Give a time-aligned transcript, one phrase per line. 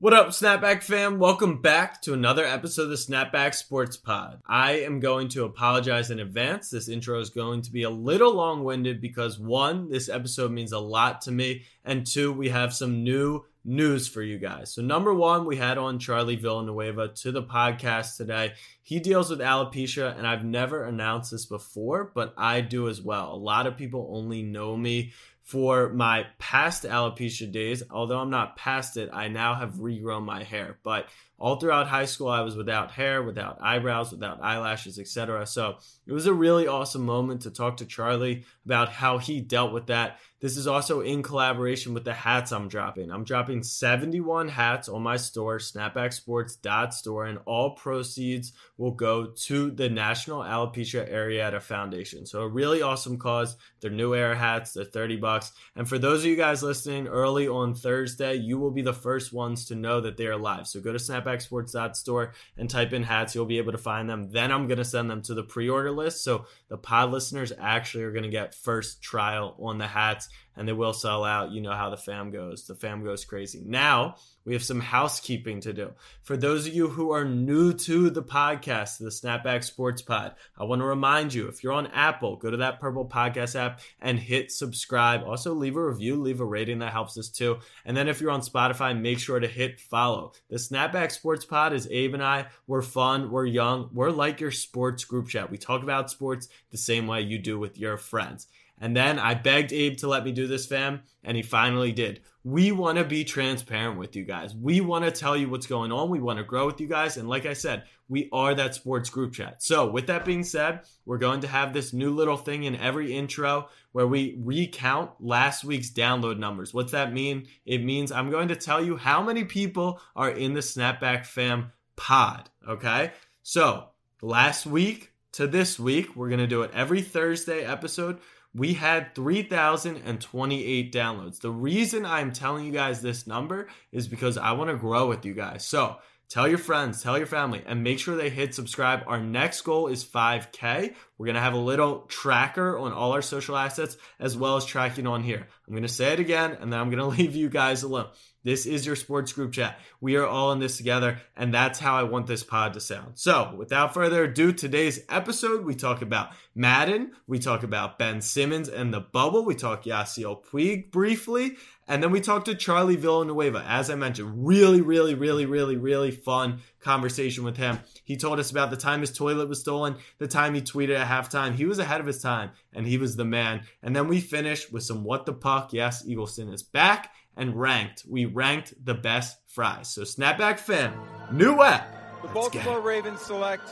[0.00, 1.18] What up, Snapback fam?
[1.18, 4.40] Welcome back to another episode of the Snapback Sports Pod.
[4.46, 6.70] I am going to apologize in advance.
[6.70, 10.70] This intro is going to be a little long winded because one, this episode means
[10.70, 14.72] a lot to me, and two, we have some new news for you guys.
[14.72, 18.52] So, number one, we had on Charlie Villanueva to the podcast today.
[18.80, 23.34] He deals with alopecia, and I've never announced this before, but I do as well.
[23.34, 25.12] A lot of people only know me
[25.48, 27.82] for my past alopecia days.
[27.90, 30.78] Although I'm not past it, I now have regrown my hair.
[30.82, 31.08] But
[31.38, 35.46] all throughout high school, I was without hair, without eyebrows, without eyelashes, etc.
[35.46, 39.72] So it was a really awesome moment to talk to Charlie about how he dealt
[39.72, 40.18] with that.
[40.40, 43.10] This is also in collaboration with the hats I'm dropping.
[43.10, 49.88] I'm dropping 71 hats on my store, snapbacksports.store, and all proceeds will go to the
[49.88, 52.24] National Alopecia Areata Foundation.
[52.24, 53.56] So a really awesome cause.
[53.80, 55.52] They're New Era hats, they're 30 bucks.
[55.74, 59.32] And for those of you guys listening early on Thursday, you will be the first
[59.32, 60.68] ones to know that they are live.
[60.68, 63.34] So go to snapbacksports.store and type in hats.
[63.34, 64.30] You'll be able to find them.
[64.30, 66.24] Then I'm going to send them to the pre-order list.
[66.24, 70.68] So the pod listeners actually are going to get first trial on the hats and
[70.68, 71.52] they will sell out.
[71.52, 72.66] You know how the fam goes.
[72.66, 73.62] The fam goes crazy.
[73.64, 75.92] Now, we have some housekeeping to do.
[76.22, 80.64] For those of you who are new to the podcast, the Snapback Sports Pod, I
[80.64, 84.18] want to remind you if you're on Apple, go to that purple podcast app and
[84.18, 85.22] hit subscribe.
[85.22, 86.78] Also, leave a review, leave a rating.
[86.78, 87.58] That helps us too.
[87.84, 90.32] And then if you're on Spotify, make sure to hit follow.
[90.48, 92.46] The Snapback Sports Pod is Abe and I.
[92.66, 95.50] We're fun, we're young, we're like your sports group chat.
[95.50, 98.48] We talk about sports the same way you do with your friends.
[98.80, 102.20] And then I begged Abe to let me do this, fam, and he finally did.
[102.44, 104.54] We want to be transparent with you guys.
[104.54, 106.08] We want to tell you what's going on.
[106.08, 107.16] We want to grow with you guys.
[107.16, 109.62] And like I said, we are that sports group chat.
[109.62, 113.14] So, with that being said, we're going to have this new little thing in every
[113.14, 116.72] intro where we recount last week's download numbers.
[116.72, 117.48] What's that mean?
[117.66, 121.72] It means I'm going to tell you how many people are in the Snapback Fam
[121.96, 122.48] pod.
[122.66, 123.12] Okay.
[123.42, 123.88] So,
[124.22, 128.20] last week to this week, we're going to do it every Thursday episode
[128.54, 131.40] we had 3,028 downloads.
[131.40, 135.24] The reason I'm telling you guys this number is because I want to grow with
[135.24, 135.64] you guys.
[135.64, 135.96] So
[136.28, 139.02] tell your friends, tell your family, and make sure they hit subscribe.
[139.06, 140.94] Our next goal is 5K.
[141.18, 144.64] We're going to have a little tracker on all our social assets as well as
[144.64, 145.46] tracking on here.
[145.66, 148.06] I'm going to say it again and then I'm going to leave you guys alone.
[148.44, 149.78] This is your sports group chat.
[150.00, 153.18] We are all in this together, and that's how I want this pod to sound.
[153.18, 158.68] So, without further ado, today's episode, we talk about Madden, we talk about Ben Simmons
[158.68, 161.56] and the bubble, we talk Yasiel Puig briefly,
[161.88, 163.64] and then we talk to Charlie Villanueva.
[163.66, 167.80] As I mentioned, really, really, really, really, really fun conversation with him.
[168.04, 171.08] He told us about the time his toilet was stolen, the time he tweeted at
[171.08, 171.54] halftime.
[171.54, 173.62] He was ahead of his time, and he was the man.
[173.82, 175.72] And then we finished with some what the puck.
[175.72, 178.04] Yes, Eagleson is back and ranked.
[178.08, 179.88] We ranked the best fries.
[179.88, 180.92] So Snapback Fam,
[181.32, 182.22] new app.
[182.22, 183.70] The Baltimore Ravens select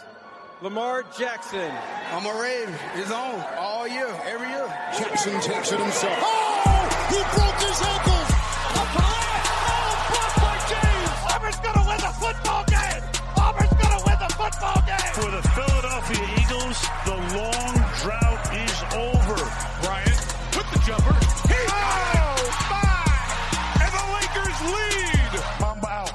[0.62, 1.72] Lamar Jackson.
[2.12, 2.74] I'm a Raven.
[2.94, 4.66] It's on all year, every year.
[4.96, 6.18] Jackson takes it himself.
[6.20, 6.66] Oh!
[7.10, 9.25] He broke his ankles.
[15.16, 19.36] For the Philadelphia Eagles, the long drought is over.
[19.80, 20.20] Bryant
[20.54, 21.14] with the jumper.
[21.48, 22.36] He oh,
[22.68, 22.84] my!
[23.80, 25.32] And the Lakers lead.
[25.58, 26.12] Mamba out.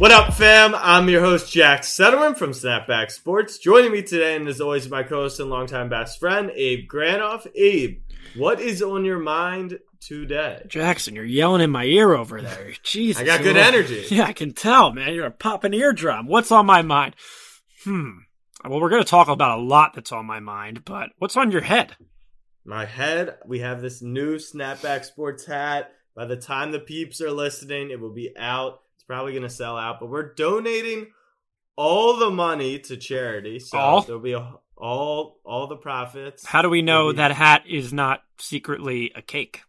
[0.00, 0.74] What up, fam?
[0.74, 3.58] I'm your host, Jack Settleman from Snapback Sports.
[3.58, 7.46] Joining me today, and as always, my co host and longtime best friend, Abe Granoff.
[7.54, 8.00] Abe,
[8.36, 10.62] what is on your mind today?
[10.68, 12.72] Jackson, you're yelling in my ear over there.
[12.82, 13.22] Jesus.
[13.22, 14.06] I got good you're- energy.
[14.10, 15.14] Yeah, I can tell, man.
[15.14, 16.26] You're a popping eardrum.
[16.26, 17.14] What's on my mind?
[17.84, 18.10] Hmm.
[18.64, 21.50] Well, we're going to talk about a lot that's on my mind, but what's on
[21.52, 21.96] your head?
[22.64, 25.92] My head, we have this new Snapback Sports hat.
[26.16, 28.80] By the time the peeps are listening, it will be out.
[28.96, 31.06] It's probably going to sell out, but we're donating
[31.76, 33.60] all the money to charity.
[33.60, 34.02] So All?
[34.02, 36.46] there'll be a, all all the profits.
[36.46, 39.62] How do we know that hat is not secretly a cake?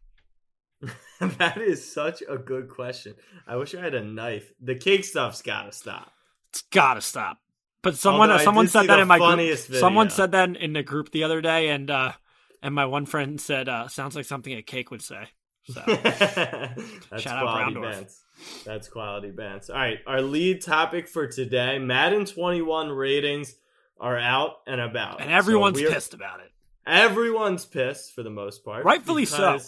[1.19, 3.15] that is such a good question.
[3.47, 4.51] I wish I had a knife.
[4.61, 6.11] The cake stuff's got to stop.
[6.49, 7.39] It's got to stop.
[7.81, 9.37] But someone, Although someone said that in my group.
[9.37, 9.55] video.
[9.55, 12.11] Someone said that in the group the other day, and uh,
[12.61, 15.29] and my one friend said, uh, "Sounds like something a cake would say."
[15.65, 17.91] So That's Shout out Browndorf.
[17.91, 18.21] bands.
[18.65, 19.69] That's quality bands.
[19.69, 23.55] All right, our lead topic for today: Madden 21 ratings
[23.99, 26.51] are out and about, and everyone's So pissed about it.
[26.85, 29.59] Everyone's pissed for the most part, Rightfully so.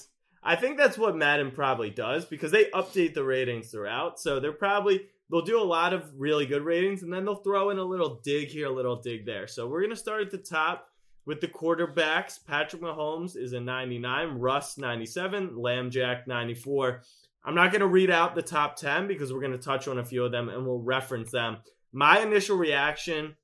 [0.44, 4.20] I think that's what Madden probably does because they update the ratings throughout.
[4.20, 7.70] So they're probably they'll do a lot of really good ratings, and then they'll throw
[7.70, 9.48] in a little dig here, a little dig there.
[9.48, 10.88] So we're gonna start at the top
[11.26, 12.40] with the quarterbacks.
[12.46, 17.04] Patrick Mahomes is a 99, Russ 97, Lamb Jack 94.
[17.44, 19.98] I'm not going to read out the top 10 because we're going to touch on
[19.98, 21.58] a few of them and we'll reference them.
[21.92, 23.36] My initial reaction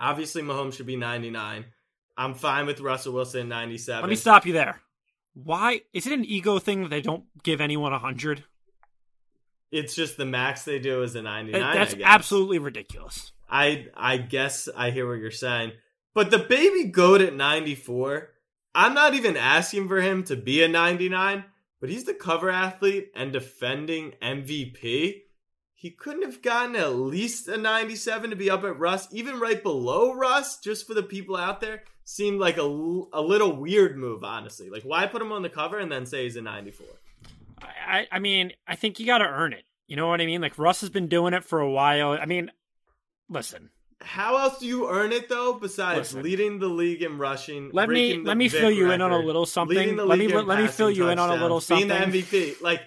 [0.00, 1.66] obviously, Mahomes should be 99.
[2.16, 4.02] I'm fine with Russell Wilson 97.
[4.02, 4.80] Let me stop you there.
[5.34, 8.44] Why is it an ego thing that they don't give anyone a hundred?
[9.70, 11.60] It's just the max they do is a 99.
[11.60, 13.32] That's absolutely ridiculous.
[13.48, 15.72] I I guess I hear what you're saying.
[16.12, 18.30] But the baby goat at 94,
[18.74, 21.44] I'm not even asking for him to be a 99,
[21.80, 25.22] but he's the cover athlete and defending MVP.
[25.80, 29.62] He couldn't have gotten at least a 97 to be up at Russ, even right
[29.62, 31.84] below Russ, just for the people out there.
[32.04, 34.68] Seemed like a, a little weird move, honestly.
[34.68, 36.86] Like, why put him on the cover and then say he's a 94?
[37.62, 39.64] I, I mean, I think you got to earn it.
[39.86, 40.42] You know what I mean?
[40.42, 42.12] Like Russ has been doing it for a while.
[42.12, 42.50] I mean,
[43.30, 43.70] listen.
[44.02, 45.54] How else do you earn it though?
[45.54, 46.22] Besides Listen.
[46.22, 49.46] leading the league in rushing, Let me let me fill you in on a little
[49.46, 49.96] something.
[49.96, 51.88] Let me let me fill you in on a little something.
[51.88, 52.80] Being the MVP, like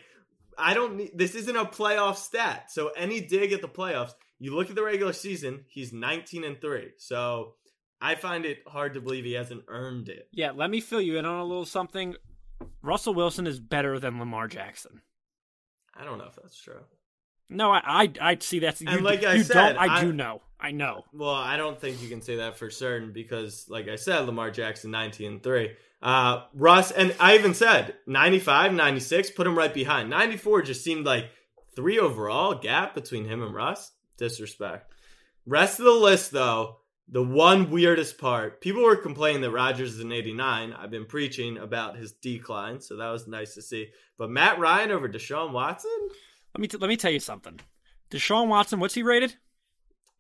[0.58, 1.12] I don't need.
[1.16, 4.84] This isn't a playoff stat, so any dig at the playoffs, you look at the
[4.84, 6.92] regular season, he's 19 and three.
[6.98, 7.56] So
[8.02, 10.28] I find it hard to believe he hasn't earned it.
[10.32, 12.16] Yeah, let me fill you in on a little something.
[12.82, 15.02] Russell Wilson is better than Lamar Jackson.
[15.96, 16.82] I don't know if that's true.
[17.50, 19.78] No, I I, I see that's you, And like I said, don't.
[19.78, 20.42] I, I- do know.
[20.60, 21.04] I know.
[21.12, 24.50] Well, I don't think you can say that for certain because, like I said, Lamar
[24.50, 25.72] Jackson 19 and 3.
[26.04, 30.10] Uh, Russ, and I even said 95, 96, put him right behind.
[30.10, 31.30] 94 just seemed like
[31.78, 33.94] three overall gap between him and Russ.
[34.18, 34.92] Disrespect.
[35.46, 40.00] Rest of the list, though, the one weirdest part, people were complaining that Rodgers is
[40.02, 40.74] an 89.
[40.74, 43.88] I've been preaching about his decline, so that was nice to see.
[44.18, 45.92] But Matt Ryan over Deshaun Watson,
[46.54, 47.60] Let me t- let me tell you something.
[48.12, 49.36] Deshaun Watson, what's he rated?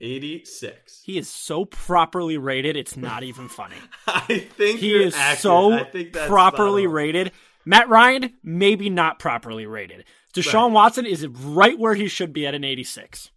[0.04, 1.02] 86.
[1.06, 2.76] He is so properly rated.
[2.76, 3.76] It's not even funny.
[4.08, 4.20] I
[4.56, 5.40] think He is accurate.
[5.40, 7.32] so properly rated.
[7.66, 10.04] Matt Ryan, maybe not properly rated.
[10.36, 10.72] Deshaun Right.
[10.74, 13.32] Watson is right where he should be at an 86.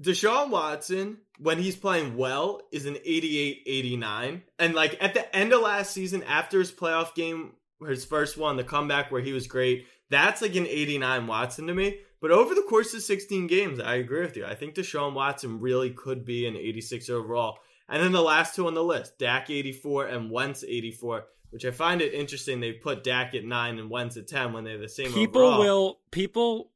[0.00, 4.42] Deshaun Watson, when he's playing well, is an 88 89.
[4.58, 7.52] And like at the end of last season, after his playoff game,
[7.86, 11.74] his first one, the comeback where he was great, that's like an 89 Watson to
[11.74, 11.98] me.
[12.20, 14.44] But over the course of 16 games, I agree with you.
[14.44, 17.58] I think Deshaun Watson really could be an 86 overall.
[17.88, 21.70] And then the last two on the list, Dak 84 and Wentz 84, which I
[21.70, 22.60] find it interesting.
[22.60, 25.58] They put Dak at 9 and Wentz at 10 when they're the same People overall.
[25.58, 26.70] will people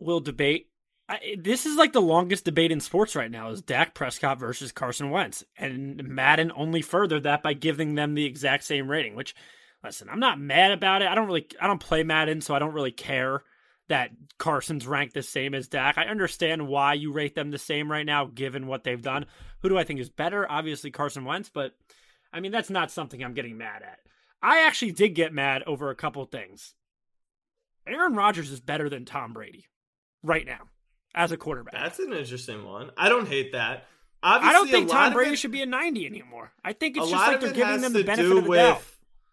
[0.00, 0.68] will debate.
[1.08, 4.72] I, this is like the longest debate in sports right now is Dak Prescott versus
[4.72, 9.14] Carson Wentz, and Madden only furthered that by giving them the exact same rating.
[9.14, 9.34] Which,
[9.84, 11.08] listen, I'm not mad about it.
[11.08, 13.42] I don't really, I don't play Madden, so I don't really care
[13.88, 15.98] that Carson's ranked the same as Dak.
[15.98, 19.26] I understand why you rate them the same right now, given what they've done.
[19.62, 20.50] Who do I think is better?
[20.50, 21.74] Obviously, Carson Wentz, but
[22.32, 23.98] I mean, that's not something I'm getting mad at.
[24.42, 26.74] I actually did get mad over a couple things.
[27.86, 29.66] Aaron Rodgers is better than Tom Brady
[30.22, 30.68] right now
[31.14, 31.72] as a quarterback.
[31.74, 32.90] That's an interesting one.
[32.96, 33.86] I don't hate that.
[34.22, 36.52] Obviously, I don't think Tom Brady it- should be a 90 anymore.
[36.64, 38.82] I think it's just like they're giving them the benefit of the with doubt.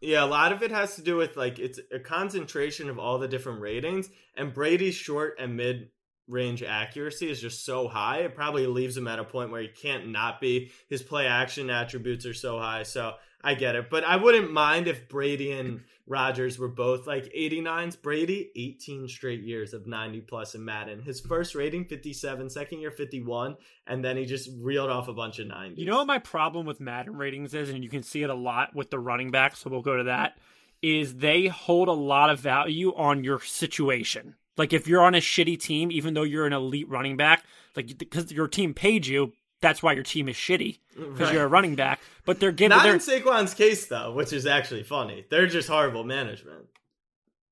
[0.05, 3.17] Yeah a lot of it has to do with like it's a concentration of all
[3.17, 5.89] the different ratings and brady's short and mid
[6.27, 9.67] range accuracy is just so high it probably leaves him at a point where he
[9.67, 10.71] can't not be.
[10.89, 13.13] His play action attributes are so high so
[13.45, 17.99] i get it but i wouldn't mind if brady and Rodgers were both like 89s.
[17.99, 21.01] Brady, 18 straight years of 90 plus in Madden.
[21.01, 25.39] His first rating, 57, second year, 51, and then he just reeled off a bunch
[25.39, 25.77] of 90s.
[25.77, 28.35] You know what my problem with Madden ratings is, and you can see it a
[28.35, 30.37] lot with the running back, so we'll go to that,
[30.81, 34.35] is they hold a lot of value on your situation.
[34.57, 37.43] Like if you're on a shitty team, even though you're an elite running back,
[37.75, 41.33] like because your team paid you, that's why your team is shitty because Right.
[41.33, 41.99] you're a running back.
[42.25, 45.25] But they're giving Not they're in Saquon's case though, which is actually funny.
[45.29, 46.65] They're just horrible management.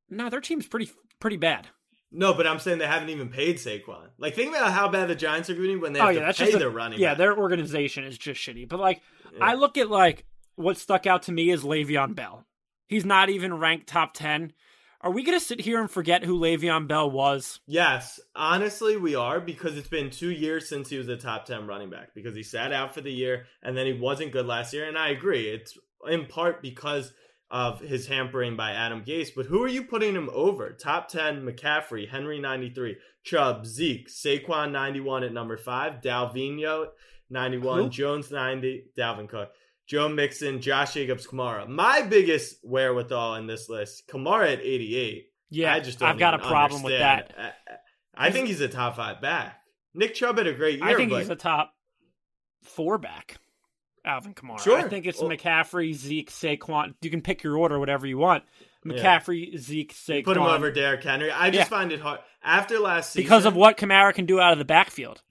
[0.09, 1.67] no, their team's pretty pretty bad.
[2.11, 4.09] No, but I'm saying they haven't even paid Saquon.
[4.19, 6.19] Like, think about how bad the Giants are doing when they oh, have oh yeah,
[6.19, 6.99] to that's pay just a- their running.
[6.99, 7.11] yeah.
[7.11, 7.17] back.
[7.17, 8.69] Their organization is just shitty.
[8.69, 9.01] But like,
[9.33, 9.39] Yeah.
[9.45, 12.45] I look at like what stuck out to me is Le'Veon Bell.
[12.87, 14.53] He's not even ranked top ten.
[15.03, 17.59] Are we gonna sit here and forget who Le'Veon Bell was?
[17.67, 21.67] Yes, honestly, we are because it's been two years since he was a top 10
[21.67, 24.71] running back because he sat out for the year and then he wasn't good last
[24.71, 24.87] year.
[24.87, 25.49] And I agree.
[25.49, 25.77] It's
[26.09, 27.11] in part because
[27.51, 29.31] of his hampering by Adam Gase.
[29.35, 30.71] But who are you putting him over?
[30.71, 32.95] Top 10 McCaffrey, Henry 93,
[33.25, 36.87] Chubb, Zeke, Saquon 91 at number five, Dalvino
[37.29, 37.89] 91, Who?
[37.89, 39.49] Jones 90, Dalvin Cook.
[39.87, 41.67] Joe Mixon, Josh Jacobs, Kamara.
[41.67, 45.25] My biggest wherewithal in this list, Kamara at 88.
[45.49, 47.33] Yeah, I just I've got a problem with that.
[47.37, 49.59] I, I think he's a top five back.
[49.93, 50.87] Nick Chubb had a great year.
[50.87, 51.73] I think but he's a top
[52.63, 53.37] four back.
[54.05, 54.59] Alvin Kamara.
[54.59, 54.79] Sure.
[54.79, 56.93] I think it's Well- McCaffrey, Zeke, Saquon.
[57.01, 58.43] You can pick your order, whatever you want.
[58.85, 60.25] McCaffrey, Zeke, Saquon.
[60.25, 61.31] Put him over Derrick Henry.
[61.31, 61.77] I just Yeah.
[61.77, 64.65] find it hard after last season because of what Kamara can do out of the
[64.65, 65.21] backfield.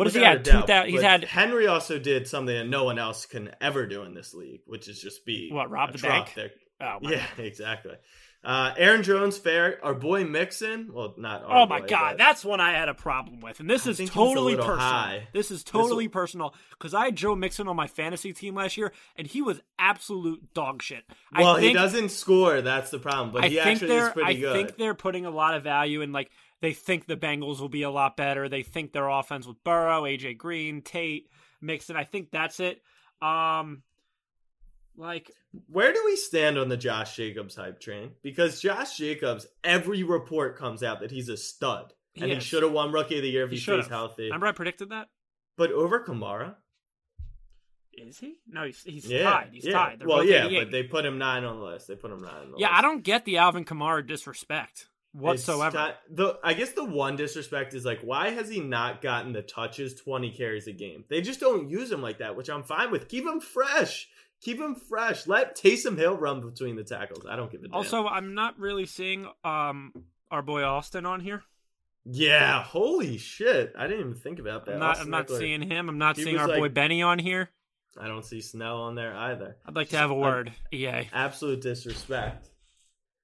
[0.00, 0.44] What has he had?
[0.44, 0.90] Two thousand.
[0.90, 4.32] He's had Henry also did something that no one else can ever do in this
[4.34, 6.34] league, which is just be What, rob the bank?
[6.80, 7.94] oh yeah, exactly.
[8.42, 9.78] Uh, Aaron Jones, fair.
[9.84, 10.88] Our boy Mixon.
[10.94, 11.44] Well, not.
[11.44, 13.90] Our Oh my boy, god, that's one I had a problem with, and this I
[13.90, 14.78] is think he was a totally personal.
[14.78, 15.28] high.
[15.34, 18.94] This is totally personal because I had Joe Mixon on my fantasy team last year,
[19.16, 21.04] and he was absolute dog shit.
[21.36, 22.62] Well, I think, he doesn't score.
[22.62, 23.32] That's the problem.
[23.32, 24.52] But I he actually is pretty I good.
[24.54, 26.30] think they're putting a lot of value in like
[26.60, 28.48] they think the Bengals will be a lot better.
[28.48, 31.28] They think their offense with Burrow, AJ Green, Tate,
[31.60, 31.96] Mixon.
[31.96, 32.82] I think that's it.
[33.22, 33.82] Um,
[34.96, 35.30] like
[35.68, 38.12] Where do we stand on the Josh Jacobs hype train?
[38.22, 42.44] Because Josh Jacobs, every report comes out that he's a stud, He and he is.
[42.44, 44.24] should have won Rookie of the Year if He he, stays healthy.
[44.24, 45.08] remember, I predicted that.
[45.56, 46.56] But over Kamara,
[47.92, 48.36] Is he?
[48.48, 49.48] No, he's he's yeah, tied.
[49.52, 49.72] He's yeah.
[49.72, 49.98] tied.
[50.00, 51.88] They're well, yeah, but they put him nine on the list.
[51.88, 52.78] They put him nine on the Yeah, list.
[52.78, 55.72] I don't get the Alvin Kamara disrespect whatsoever.
[55.76, 59.42] got- the I guess the one disrespect is like, why has he not gotten the
[59.42, 61.04] touches, twenty carries a game?
[61.08, 63.08] They just don't use him like that, which I'm fine with.
[63.08, 64.08] Keep him fresh.
[64.42, 65.26] Keep him fresh.
[65.26, 67.26] Let Taysom Hill run between the tackles.
[67.28, 67.74] I don't give a damn.
[67.74, 69.92] also, I'm not really seeing um
[70.30, 71.42] our boy Austin on here.
[72.06, 73.74] yeah, holy shit!
[73.76, 74.74] I didn't even think about that.
[74.74, 74.98] I'm not.
[75.00, 75.88] I'm not seeing him.
[75.88, 77.50] I'm not He seeing our boy Benny on here.
[77.98, 79.56] I don't see Snell on there either.
[79.66, 80.52] I'd like to have a Uh, word.
[80.72, 81.08] EA.
[81.12, 82.48] Absolute disrespect.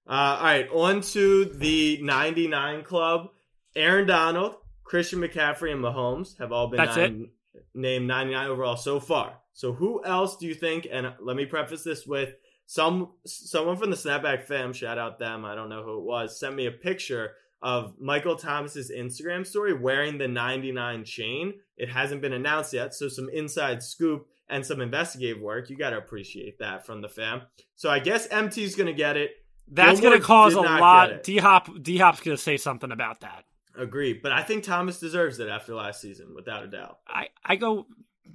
[0.09, 3.29] Uh, all right, on to the 99 club.
[3.75, 7.31] Aaron Donald, Christian McCaffrey, and Mahomes have all been That's nine-
[7.75, 9.39] named 99 overall so far.
[9.53, 10.87] So who else do you think?
[10.91, 12.35] And let me preface this with
[12.67, 15.45] some someone from the Snapback fam, shout out them.
[15.45, 17.33] I don't know who it was, sent me a picture
[17.63, 21.55] of Michael Thomas's Instagram story wearing the 99 chain.
[21.77, 25.71] It hasn't been announced yet, so some inside scoop and some investigative work.
[25.71, 27.43] You got to appreciate that from the fam.
[27.75, 29.31] So I guess MT's going to get it.
[29.69, 31.23] That's going to cause a lot.
[31.23, 31.69] D Hop.
[31.83, 33.45] D Hop's going to say something about that.
[33.77, 36.99] Agree, but I think Thomas deserves it after last season, without a doubt.
[37.07, 37.87] I I go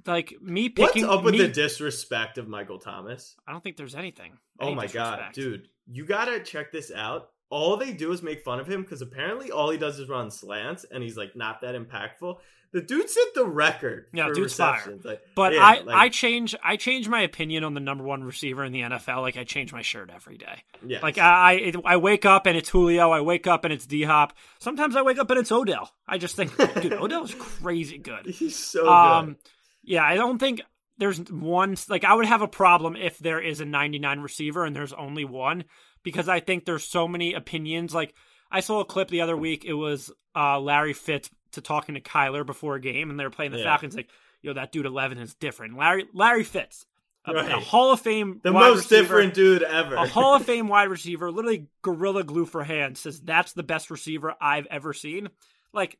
[0.06, 1.06] like me picking.
[1.06, 3.34] What's up with me- the disrespect of Michael Thomas?
[3.46, 4.38] I don't think there's anything.
[4.60, 7.30] Oh Any my god, dude, you gotta check this out.
[7.50, 10.30] All they do is make fun of him because apparently all he does is run
[10.30, 12.38] slants, and he's like not that impactful.
[12.72, 14.06] The dude set the record.
[14.14, 14.98] Yeah, for dude's fire.
[15.04, 18.24] Like, But yeah, I, like, I change I change my opinion on the number one
[18.24, 19.20] receiver in the NFL.
[19.20, 20.62] Like I change my shirt every day.
[20.86, 21.00] Yeah.
[21.02, 23.10] Like I, I I wake up and it's Julio.
[23.10, 24.32] I wake up and it's D Hop.
[24.58, 25.90] Sometimes I wake up and it's Odell.
[26.08, 28.24] I just think, dude, Odell's crazy good.
[28.26, 29.36] he's so Um, good.
[29.82, 30.62] yeah, I don't think
[30.96, 31.76] there's one.
[31.90, 35.26] Like I would have a problem if there is a 99 receiver and there's only
[35.26, 35.64] one
[36.02, 37.94] because I think there's so many opinions.
[37.94, 38.14] Like
[38.50, 39.64] I saw a clip the other week.
[39.66, 43.30] It was uh, Larry Fitz to talking to Kyler before a game, and they were
[43.30, 43.64] playing the Yeah.
[43.64, 43.94] Falcons.
[43.96, 44.08] Like,
[44.42, 45.76] yo, that dude 11 is different.
[45.76, 46.86] Larry Larry Fitz,
[47.24, 49.94] a, a Hall of Fame, The most receiver, different dude ever.
[49.94, 53.90] a Hall of Fame wide receiver, literally gorilla glue for hands, says that's the best
[53.90, 55.28] receiver I've ever seen.
[55.72, 55.98] Like,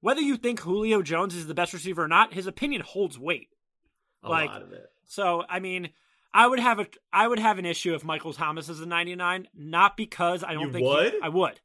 [0.00, 3.48] whether you think Julio Jones is the best receiver or not, his opinion holds weight.
[4.22, 4.88] a like- lot of it.
[5.06, 5.90] So, I mean,
[6.32, 9.48] I would have a I would have an issue if Michael Thomas is a 99,
[9.54, 11.60] not because I don't You think he- I would.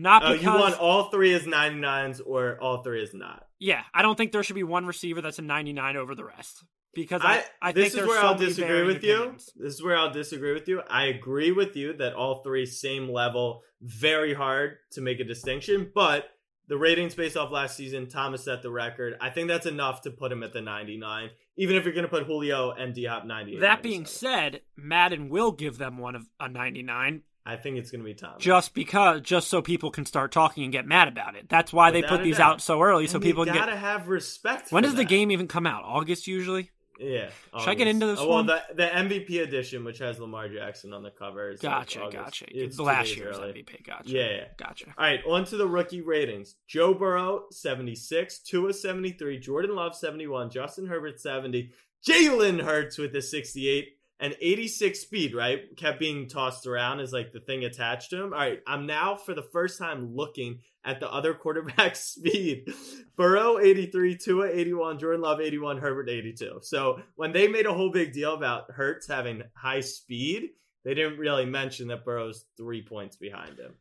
[0.00, 3.46] Not because you want all three as 99s or all three is not?
[3.58, 6.64] Yeah, I don't think there should be one receiver that's a 99 over the rest.
[6.92, 9.34] Because I, I, I, this think is where so I'll disagree with you.
[9.56, 10.82] This is where I'll disagree with you.
[10.90, 15.92] I agree with you that all three same level, very hard to make a distinction,
[15.94, 16.30] but
[16.66, 19.16] the ratings based off last season, Thomas set the record.
[19.20, 22.10] I think that's enough to put him at the 99, even if you're going to
[22.10, 23.60] put Julio and D Hop 98.
[23.60, 28.00] That being said, Madden will give them one of a 99 I think it's going
[28.00, 28.42] to be Thomas.
[28.42, 31.48] just because just so people can start talking and get mad about it.
[31.48, 32.54] That's why they put these doubt.
[32.54, 34.70] out so early so And people gotta get have respect.
[34.72, 35.84] When does the game even come out?
[35.84, 36.70] August usually?
[37.00, 37.30] Yeah.
[37.58, 38.46] Should I get into this oh, well, one?
[38.46, 42.24] The, the MVP edition, which has Lamar Jackson on the cover, is Gotcha, August.
[42.24, 42.44] gotcha.
[42.50, 43.54] It's the last year's early.
[43.54, 43.86] MVP.
[43.86, 44.10] Gotcha.
[44.10, 44.44] Yeah, yeah.
[44.58, 44.86] Gotcha.
[44.98, 46.56] All right, on to the rookie ratings.
[46.68, 48.40] Joe Burrow, 76.
[48.40, 49.38] Tua, 73.
[49.38, 50.50] Jordan Love, 71.
[50.50, 51.70] Justin Herbert, 70.
[52.06, 53.96] Jalen Hurts with a 68.
[54.22, 55.74] And 86 speed, right?
[55.76, 58.34] Kept being tossed around as like the thing attached to him.
[58.34, 62.72] All right, I'm now for the first time looking at the other quarterback's speed.
[63.16, 64.18] Burrow, 83.
[64.18, 64.98] Tua, 81.
[64.98, 65.78] Jordan Love, 81.
[65.78, 66.58] Herbert, 82.
[66.62, 70.50] So when they made a whole big deal about Hurts having high speed,
[70.84, 73.74] they didn't really mention that Burrow's three points behind him.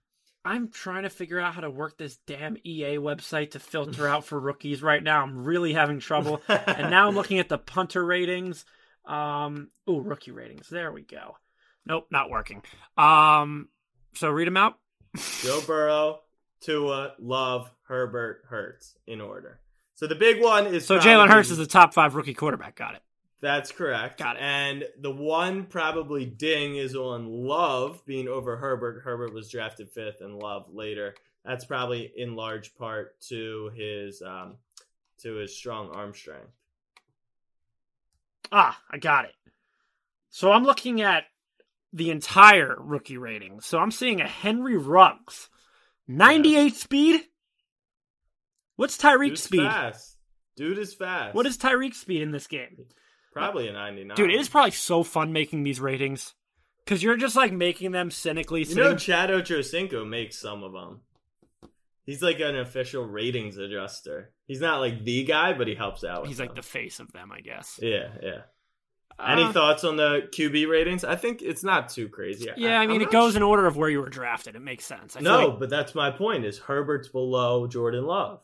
[0.45, 4.23] I'm trying to figure out how to work this damn EA website to filter out
[4.23, 5.21] for rookies right now.
[5.21, 6.41] I'm really having trouble.
[6.47, 8.63] and now I'm looking at the punter ratings.
[9.09, 10.69] Um, oh, rookie ratings.
[10.69, 11.37] There we go.
[11.85, 12.61] Nope, not working.
[12.97, 13.69] Um,
[14.13, 14.75] so read them out.
[15.41, 16.19] Joe Burrow,
[16.61, 19.59] Tua, Love, Herbert, Hurts in order.
[19.95, 22.75] So the big one is So probably Jalen Hurts is the top five rookie quarterback.
[22.75, 23.01] Got it.
[23.41, 24.19] That's correct.
[24.19, 24.41] Got it.
[24.41, 29.01] And the one probably ding is on Love being over Herbert.
[29.03, 31.15] Herbert was drafted fifth and Love later.
[31.43, 34.57] That's probably in large part to his um,
[35.23, 36.51] to his strong arm strength.
[38.51, 39.35] Ah, I got it.
[40.29, 41.25] So I'm looking at
[41.93, 43.61] the entire rookie rating.
[43.61, 45.49] So I'm seeing a Henry Ruggs,
[46.07, 47.21] 98 speed.
[48.75, 49.61] What's Tyreek's speed?
[49.61, 50.17] fast.
[50.55, 51.35] Dude is fast.
[51.35, 52.85] What is Tyreek's speed in this game?
[53.31, 54.15] probably a ninety nine?
[54.15, 56.33] Dude, it is probably so fun making these ratings
[56.83, 58.63] because you're just like making them cynically.
[58.63, 61.01] You know, Chad Ochocinco makes some of them.
[62.09, 64.31] He's like an official ratings adjuster.
[64.47, 66.25] He's not like the guy, but he helps out.
[66.25, 67.79] He's like the face of them, I guess.
[67.83, 68.41] yeah, yeah.
[69.23, 71.03] Any Uh, thoughts on the QB ratings?
[71.03, 72.49] I think it's not too crazy.
[72.57, 74.55] Yeah, I mean, I'm it goes su- in order of where you were drafted.
[74.55, 75.15] It makes sense.
[75.15, 76.45] I No, like- but that's my point.
[76.45, 78.41] Is Herbert's below Jordan Love?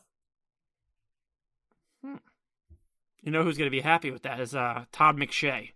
[3.22, 5.70] you know who's going to be happy with that is uh, Todd McShay.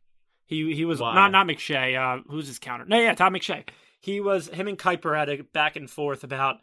[0.44, 1.14] He he was Why?
[1.14, 1.96] not not McShay.
[1.98, 2.84] Uh, who's his counter?
[2.84, 3.64] No, yeah, Todd McShay.
[4.00, 6.56] He was him and Kiper had a back and forth about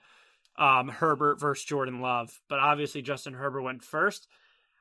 [0.58, 4.28] um, Herbert versus Jordan Love, but obviously Justin Herbert went first.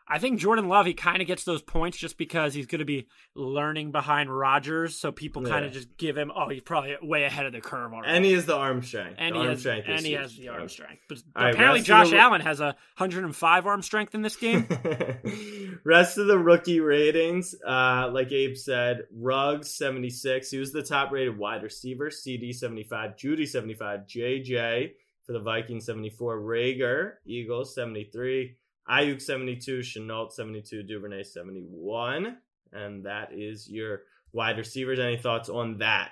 [0.08, 2.84] I think Jordan Love he kind of gets those points just because he's going to
[2.84, 6.30] be learning behind Rodgers, so people kind of just give him.
[6.34, 8.12] Oh, he's probably way ahead of the curve already.
[8.14, 9.16] And he has the arm strength.
[9.18, 11.02] and he arm has, strength is and he has the arm strength.
[11.08, 14.68] But right, apparently, Josh the- Allen has a 105 arm strength in this game.
[15.84, 20.48] Rest of the rookie ratings, uh, like Abe said, Ruggs 76.
[20.50, 22.10] He was the top rated wide receiver.
[22.10, 24.92] CeeDee 75, Jeudy 75, JJ
[25.26, 28.56] for the Vikings 74, Reagor, Eagles 73,
[28.88, 32.36] Aiyuk 72, Chenault 72, Duvernay 71.
[32.72, 34.02] And that is your
[34.32, 35.00] wide receivers.
[35.00, 36.10] Any thoughts on that?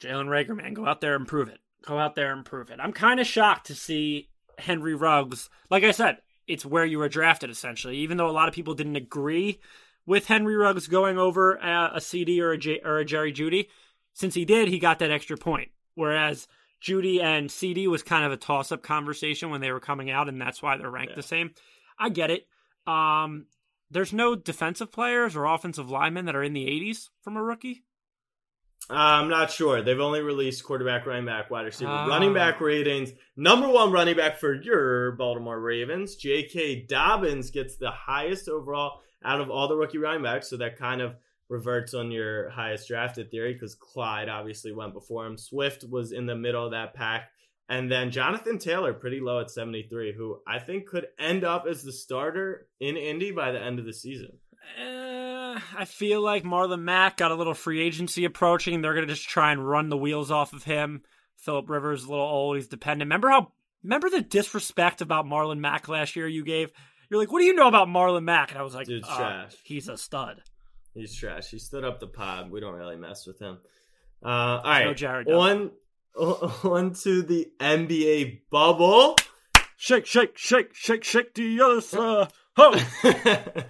[0.00, 1.58] Jalen Reagor, man, go out there and prove it.
[1.84, 2.78] Go out there and prove it.
[2.80, 5.50] I'm kind of shocked to see Henry Ruggs.
[5.68, 7.96] Like I said, it's where you were drafted, essentially.
[7.98, 9.60] Even though a lot of people didn't agree
[10.06, 13.32] with Henry Ruggs going over uh, a, a CeeDee or a, J, or a Jerry
[13.32, 13.68] Jeudy,
[14.12, 15.70] since he did, he got that extra point.
[15.94, 16.46] Whereas
[16.82, 20.28] Jeudy and CeeDee was kind of a toss up conversation when they were coming out,
[20.28, 21.16] and that's why they're ranked Yeah.
[21.16, 21.52] the same.
[21.98, 22.46] I get it.
[22.86, 23.46] Um,
[23.90, 27.84] there's no defensive players or offensive linemen that are in the 80s from a rookie.
[28.90, 29.80] Uh, I'm not sure.
[29.80, 32.06] They've only released quarterback, running back, wide receiver, Ah.
[32.06, 33.12] running back ratings.
[33.36, 36.86] Number one running back for your Baltimore Ravens, J.K.
[36.86, 40.48] Dobbins gets the highest overall out of all the rookie running backs.
[40.50, 41.14] So that kind of
[41.52, 45.36] reverts on your highest drafted theory because Clyde obviously went before him.
[45.36, 47.30] Swift was in the middle of that pack.
[47.68, 51.82] And then Jonathan Taylor, pretty low at 73, who I think could end up as
[51.82, 54.38] the starter in Indy by the end of the season.
[54.80, 58.80] Uh, I feel like Marlon Mack got a little free agency approaching.
[58.80, 61.02] They're gonna just try and run the wheels off of him.
[61.36, 62.56] Philip Rivers is a little old.
[62.56, 63.08] He's dependent.
[63.08, 63.52] Remember how?
[63.82, 66.70] Remember the disrespect about Marlon Mack last year you gave?
[67.10, 68.50] You're like, what do you know about Marlon Mack?
[68.50, 70.42] And I was like, Dude, "Uh, trash." He's a stud.
[70.94, 71.48] He's trash.
[71.48, 72.50] He stood up the pod.
[72.50, 73.58] We don't really mess with him.
[74.24, 74.84] Uh, all right.
[74.86, 75.70] no Jared on,
[76.16, 79.16] on to the NBA bubble.
[79.76, 82.28] Shake, shake, shake, shake, shake the other side.
[82.56, 82.74] Ho!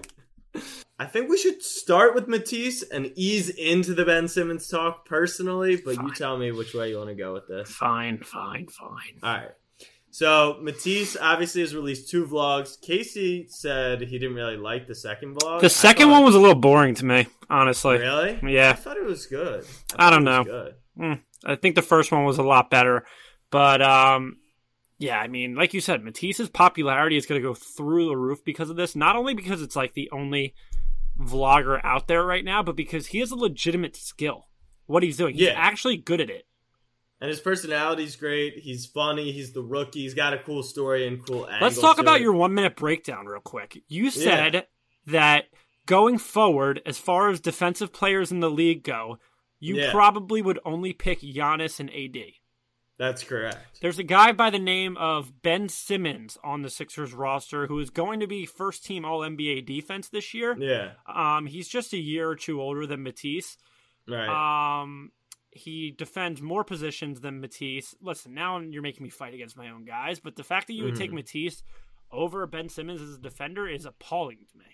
[0.98, 5.76] I think we should start with Matisse and ease into the Ben Simmons talk personally,
[5.76, 7.70] but you tell me which way you want to go with this.
[7.70, 9.18] Fine, fine, fine.
[9.22, 9.50] All right.
[10.14, 12.78] So Matisse obviously has released two vlogs.
[12.80, 15.62] Casey said he didn't really like the second vlog.
[15.62, 17.96] The second one was a little boring to me, honestly.
[17.96, 18.38] really.
[18.46, 18.70] Yeah.
[18.70, 19.64] I thought it was good.
[19.96, 20.52] I don't thought it was know.
[20.52, 20.74] Good.
[21.00, 23.06] Mm, I think the first one was a lot better,
[23.50, 24.36] but um,
[24.98, 28.44] yeah, I mean, like you said, Matisse's popularity is going to go through the roof
[28.44, 28.94] because of this.
[28.94, 30.54] Not only because it's like the only
[31.18, 34.48] vlogger out there right now, but because he has a legitimate skill.
[34.84, 35.54] What he's doing, he's Yeah.
[35.56, 36.44] actually good at it.
[37.22, 38.58] And his personality's great.
[38.58, 39.30] He's funny.
[39.30, 40.00] He's the rookie.
[40.00, 41.62] He's got a cool story and cool angles.
[41.62, 42.22] Let's talk about it.
[42.22, 43.80] your one minute breakdown real quick.
[43.86, 44.66] You said
[45.06, 45.44] that
[45.86, 49.18] going forward, as far as defensive players in the league go,
[49.60, 49.92] you Yeah.
[49.92, 52.34] probably would only pick Giannis and AD.
[52.98, 53.80] That's correct.
[53.80, 57.90] There's a guy by the name of Ben Simmons on the Sixers roster who is
[57.90, 60.56] going to be first team All NBA defense this year.
[60.58, 60.94] Yeah.
[61.06, 63.56] Um, he's just a year or two older than Matisse.
[64.08, 64.28] Right.
[64.82, 65.12] Um,
[65.52, 67.94] he defends more positions than Matisse.
[68.00, 70.84] Listen, now you're making me fight against my own guys, but the fact that you
[70.84, 71.14] would take Mhm.
[71.16, 71.62] Matisse
[72.10, 74.64] over Ben Simmons as a defender is appalling to me.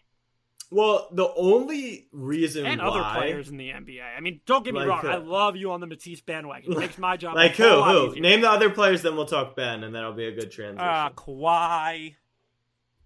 [0.70, 4.02] well, the only reason And why, other players in the NBA.
[4.16, 5.00] I mean, don't get me Like wrong.
[5.00, 5.08] who?
[5.08, 6.72] I love you on the Matisse bandwagon.
[6.72, 7.82] It makes my job like who?
[7.82, 8.08] Who?
[8.10, 8.20] easier.
[8.20, 10.86] Name the other players, then we'll talk Ben, and that'll be a good transition.
[10.86, 12.16] uh, Kawhi.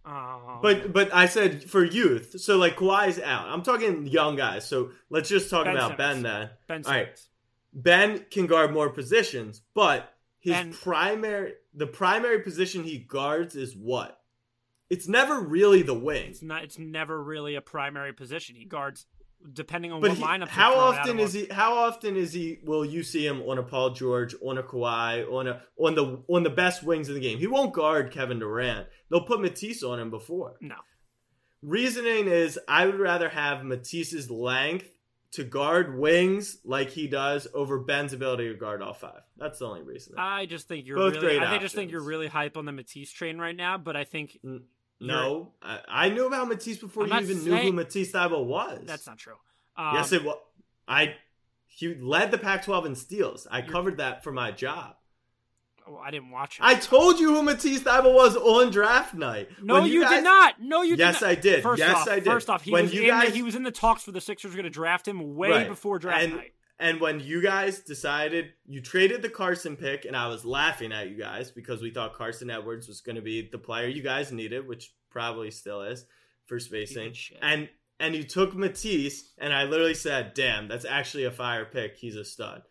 [0.04, 3.46] Um, but but I said for youth, so like Kawhi's out.
[3.46, 4.66] I'm talking young guys.
[4.68, 6.50] So let's just talk Ben about Ben then.
[6.66, 7.16] Ben All right.
[7.72, 13.74] Ben can guard more positions, but his And- primary the primary position he guards is
[13.74, 14.18] what?
[14.90, 16.28] It's never really the wing.
[16.30, 16.64] It's not.
[16.64, 18.56] It's never really a primary position.
[18.56, 19.06] He guards
[19.54, 20.48] depending on But what he- lineup.
[20.48, 21.46] how often is he?
[21.46, 22.58] How often is he?
[22.64, 26.22] Will you see him on a Paul George, on a Kawhi, on a on the
[26.28, 27.38] on the best wings in the game?
[27.38, 28.86] He won't guard Kevin Durant.
[29.10, 30.56] They'll put Matisse on him before.
[30.60, 30.76] No.
[31.62, 34.91] Reasoning is, I would rather have Matisse's length
[35.32, 39.22] to guard wings like he does over Ben's ability to guard all five.
[39.38, 40.14] That's the only reason.
[40.18, 41.38] I just think you're Both really.
[41.38, 43.78] great I just think you're really hype on the Matisse train right now.
[43.78, 44.38] But I think
[45.00, 48.44] no, I, I knew about Matisse before I'm you even knew who saying- Matisse Thybulle
[48.46, 48.82] was.
[48.84, 49.36] that's not true.
[49.76, 50.36] Um, yes, it was.
[50.86, 51.14] I
[51.66, 53.46] he led the Pac-12 in steals.
[53.50, 54.96] I covered that for my job.
[55.88, 56.62] Oh, I didn't watch it.
[56.64, 59.48] I told you who Matisse Thybulle was on draft night.
[59.62, 60.54] no, When you, guys- did not.
[60.60, 61.30] No, you Yes, did not.
[61.30, 61.62] I did.
[61.62, 62.24] First Yes, off, I did.
[62.24, 64.12] First off, he When was you in guys- the, he was in the talks for
[64.12, 65.68] the Sixers were going to draft him way Right.
[65.68, 66.52] before draft and, night.
[66.78, 71.08] And when you guys decided you traded the Carson pick, and I was laughing at
[71.10, 74.32] you guys because we thought Carsen Edwards was going to be the player you guys
[74.32, 76.04] needed, which probably still is
[76.46, 77.14] for spacing.
[77.40, 77.68] And
[78.00, 81.96] and you took Matisse, and I literally said, "Damn, that's actually a fire pick.
[81.98, 82.62] He's a stud."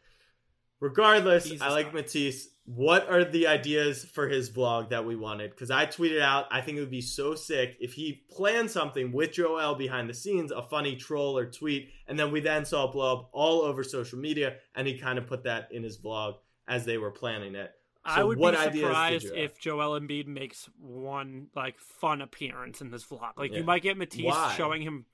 [0.82, 1.94] Regardless, I like.
[1.94, 2.48] Matisse.
[2.66, 5.50] What are the ideas for his vlog that we wanted?
[5.52, 9.12] Because I tweeted out, I think it would be so sick if he planned something
[9.12, 12.88] with Joel behind the scenes, a funny troll or tweet, and then we then saw
[12.88, 16.00] it blow up all over social media, and he kind of put that in his
[16.00, 16.36] vlog
[16.68, 17.72] as they were planning it.
[18.06, 22.90] I So would what be surprised if Joel Embiid makes one like fun appearance in
[22.90, 23.38] this vlog.
[23.38, 23.60] Like Yeah.
[23.60, 24.54] you might get Matisse Why?
[24.56, 25.06] showing him.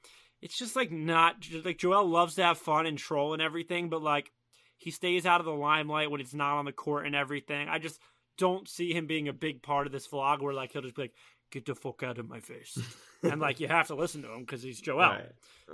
[0.41, 4.01] It's just like not like Joel loves to have fun and troll and everything, but
[4.01, 4.31] like
[4.77, 7.67] he stays out of the limelight when it's not on the court and everything.
[7.67, 7.99] I just
[8.37, 11.03] don't see him being a big part of this vlog where like he'll just be
[11.03, 11.15] like,
[11.51, 12.77] "Get the fuck out of my face,"
[13.23, 14.99] and like you have to listen to him because he's Joel.
[14.99, 15.31] Right,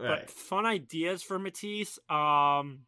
[0.07, 1.99] But fun ideas for Matisse.
[2.09, 2.85] Um,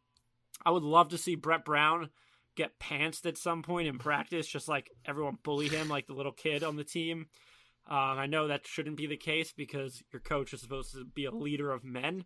[0.64, 2.10] I would love to see Brett Brown
[2.56, 6.32] get pantsed at some point in practice, just like everyone bully him like the little
[6.32, 7.26] kid on the team.
[7.88, 11.26] Um, I know that shouldn't be the case because your coach is supposed to be
[11.26, 12.24] a leader of men,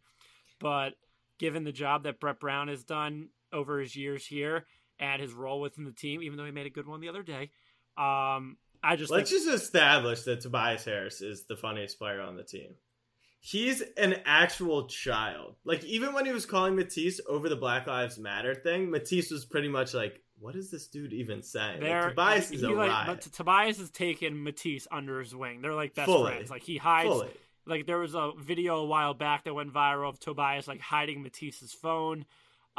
[0.58, 0.94] but
[1.38, 4.66] given the job that Brett Brown has done over his years here
[4.98, 7.22] and his role within the team, even though he made a good one the other
[7.22, 7.50] day,
[7.96, 12.36] um, I just Let's think just establish that Tobias Harris is the funniest player on
[12.36, 12.74] the team.
[13.40, 15.56] He's an actual child.
[15.64, 19.44] Like even when he was calling Matisse over the Black Lives Matter thing, Matisse was
[19.46, 23.06] pretty much like, "What is this dude even saying?" Like, Tobias is a like, riot.
[23.06, 25.62] but Tobias has taken Matisse under his wing.
[25.62, 26.32] They're like best Fully.
[26.32, 26.50] friends.
[26.50, 27.08] Like he hides.
[27.08, 27.30] Fully.
[27.66, 31.22] Like there was a video a while back that went viral of Tobias like hiding
[31.22, 32.26] Matisse's phone.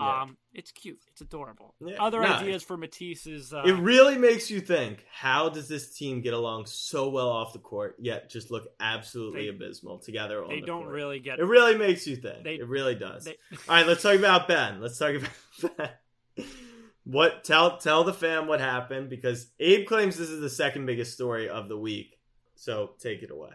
[0.01, 0.21] Yeah.
[0.23, 0.99] Um, it's cute.
[1.11, 1.75] It's adorable.
[1.79, 2.01] Yeah.
[2.03, 6.21] Other ideas for Matisse is uh, It really makes you think: How does this team
[6.21, 10.49] get along so well off the court, yet just look absolutely They- abysmal together on
[10.49, 10.93] they the don't court?
[10.95, 11.39] really get.
[11.39, 12.43] It really makes you think.
[12.43, 13.25] They- it really does.
[13.25, 13.37] they-
[13.69, 14.81] All right, let's talk about Ben.
[14.81, 16.45] Let's talk about Ben.
[17.03, 21.13] What tell tell the fam what happened because Abe claims this is the second biggest
[21.13, 22.19] story of the week.
[22.55, 23.49] So take it away.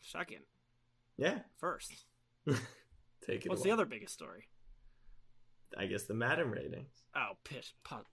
[0.00, 0.40] Second,
[1.18, 1.92] Yeah, first.
[2.46, 3.70] take it What's away.
[3.70, 4.48] the other biggest story?
[5.76, 6.88] I guess the Madden ratings.
[7.14, 8.06] Oh, piss, put,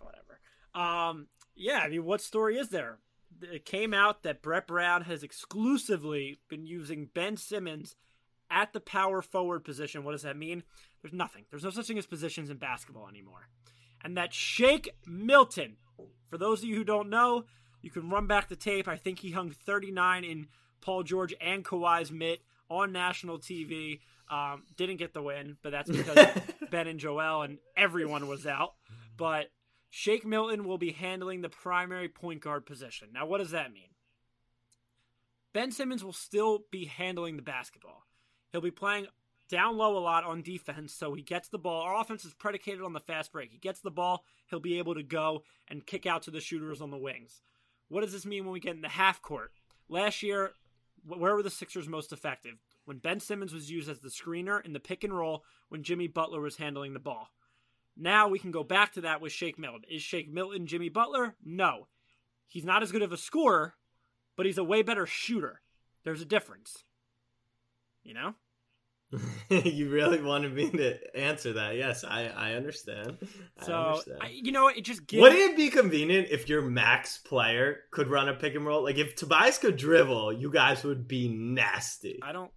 [0.00, 0.40] whatever.
[0.74, 2.98] Um, yeah, I mean, what story is there?
[3.42, 7.96] It came out that Brett Brown has exclusively been using Ben Simmons
[8.50, 10.04] at the power forward position.
[10.04, 10.64] What does that mean?
[11.02, 11.44] There's nothing.
[11.50, 13.48] There's no such thing as positions in basketball anymore.
[14.02, 15.76] And that Shake Milton,
[16.28, 17.44] for those of you who don't know,
[17.82, 18.88] you can run back the tape.
[18.88, 20.48] I think he hung 39 in
[20.80, 24.00] Paul George and Kawhi's mitt on national TV.
[24.30, 26.28] Um, didn't get the win, but that's because
[26.70, 28.74] Ben and Joel and everyone was out.
[29.16, 29.50] But
[29.90, 33.08] Shake Milton will be handling the primary point guard position.
[33.12, 33.90] Now, what does that mean?
[35.52, 38.04] Ben Simmons will still be handling the basketball.
[38.52, 39.08] He'll be playing
[39.48, 41.82] down low a lot on defense, so he gets the ball.
[41.82, 43.50] Our offense is predicated on the fast break.
[43.50, 46.80] He gets the ball, he'll be able to go and kick out to the shooters
[46.80, 47.42] on the wings.
[47.88, 49.50] What does this mean when we get in the half court?
[49.88, 50.52] Last year,
[51.04, 52.54] where were the Sixers most effective?
[52.84, 56.08] When Ben Simmons was used as the screener in the pick and roll when Jimmy
[56.08, 57.28] Butler was handling the ball.
[57.96, 59.82] Now we can go back to that with Shake Milton.
[59.90, 61.36] Is Shake Milton Jimmy Butler?
[61.44, 61.86] No.
[62.48, 63.74] He's not as good of a scorer,
[64.36, 65.60] but he's a way better shooter.
[66.04, 66.84] There's a difference.
[68.02, 68.34] You know?
[69.50, 71.76] you really wanted me to answer that.
[71.76, 73.18] Yes, I, I understand.
[73.58, 74.18] I So, understand.
[74.22, 75.20] I, you know, it just gives.
[75.20, 78.84] Wouldn't it be convenient if your max player could run a pick and roll?
[78.84, 82.20] Like if Tobias could dribble, you guys would be nasty.
[82.22, 82.52] I don't.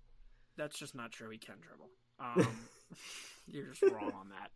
[0.57, 1.29] That's just not true.
[1.29, 1.89] He can dribble.
[2.23, 2.47] Um,
[3.47, 4.51] you're just wrong on that.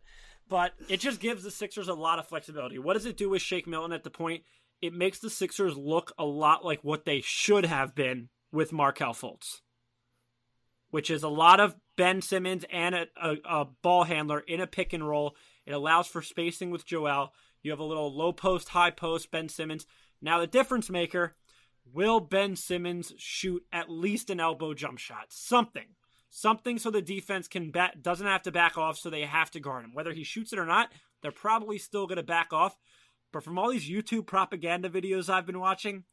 [0.48, 2.78] But it just gives the Sixers a lot of flexibility.
[2.78, 4.44] What does it do with Shake Milton at the point?
[4.80, 9.12] It makes the Sixers look a lot like what they should have been with Markelle
[9.12, 9.60] Fultz,
[10.90, 14.66] which is a lot of Ben Simmons and a, a, a ball handler in a
[14.66, 15.36] pick and roll.
[15.66, 17.32] It allows for spacing with Joel.
[17.62, 19.86] You have a little low post, high post, Ben Simmons.
[20.22, 21.34] Now, the difference maker
[21.92, 25.26] Will Ben Simmons shoot at least an elbow jump shot?
[25.30, 25.86] Something.
[26.30, 29.60] Something so the defense can bat, doesn't have to back off so they have to
[29.60, 29.94] guard him.
[29.94, 30.90] Whether he shoots it or not,
[31.22, 32.76] they're probably still going to back off.
[33.32, 36.04] But from all these YouTube propaganda videos I've been watching,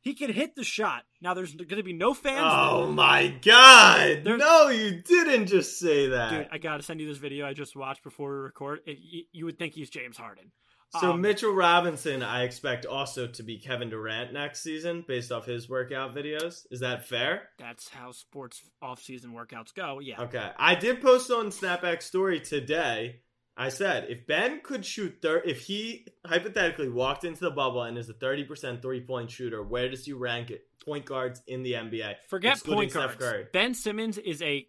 [0.00, 1.02] he can hit the shot.
[1.20, 2.40] Now there's going to be no fans.
[2.44, 4.22] Oh my god!
[4.24, 6.30] There's- no, you didn't just say that.
[6.30, 8.80] Dude, I got to send you this video I just watched before we record.
[8.86, 10.52] It, you, you would think he's James Harden.
[11.00, 15.46] So Um, Mitchell Robinson, I expect also to be Kevin Durant next season, based off
[15.46, 16.66] his workout videos.
[16.70, 17.48] Is that fair?
[17.58, 19.98] That's how sports off-season workouts go.
[20.00, 20.22] Yeah.
[20.22, 20.50] Okay.
[20.58, 23.20] I did post on Snapback Story today.
[23.56, 27.96] I said if Ben could shoot thir- if he hypothetically walked into the bubble and
[27.96, 30.66] is a thirty percent three point shooter, where does you rank it?
[30.84, 32.16] Point guards in the NBA.
[32.28, 33.22] Forget point guards.
[33.52, 34.66] Ben Simmons is a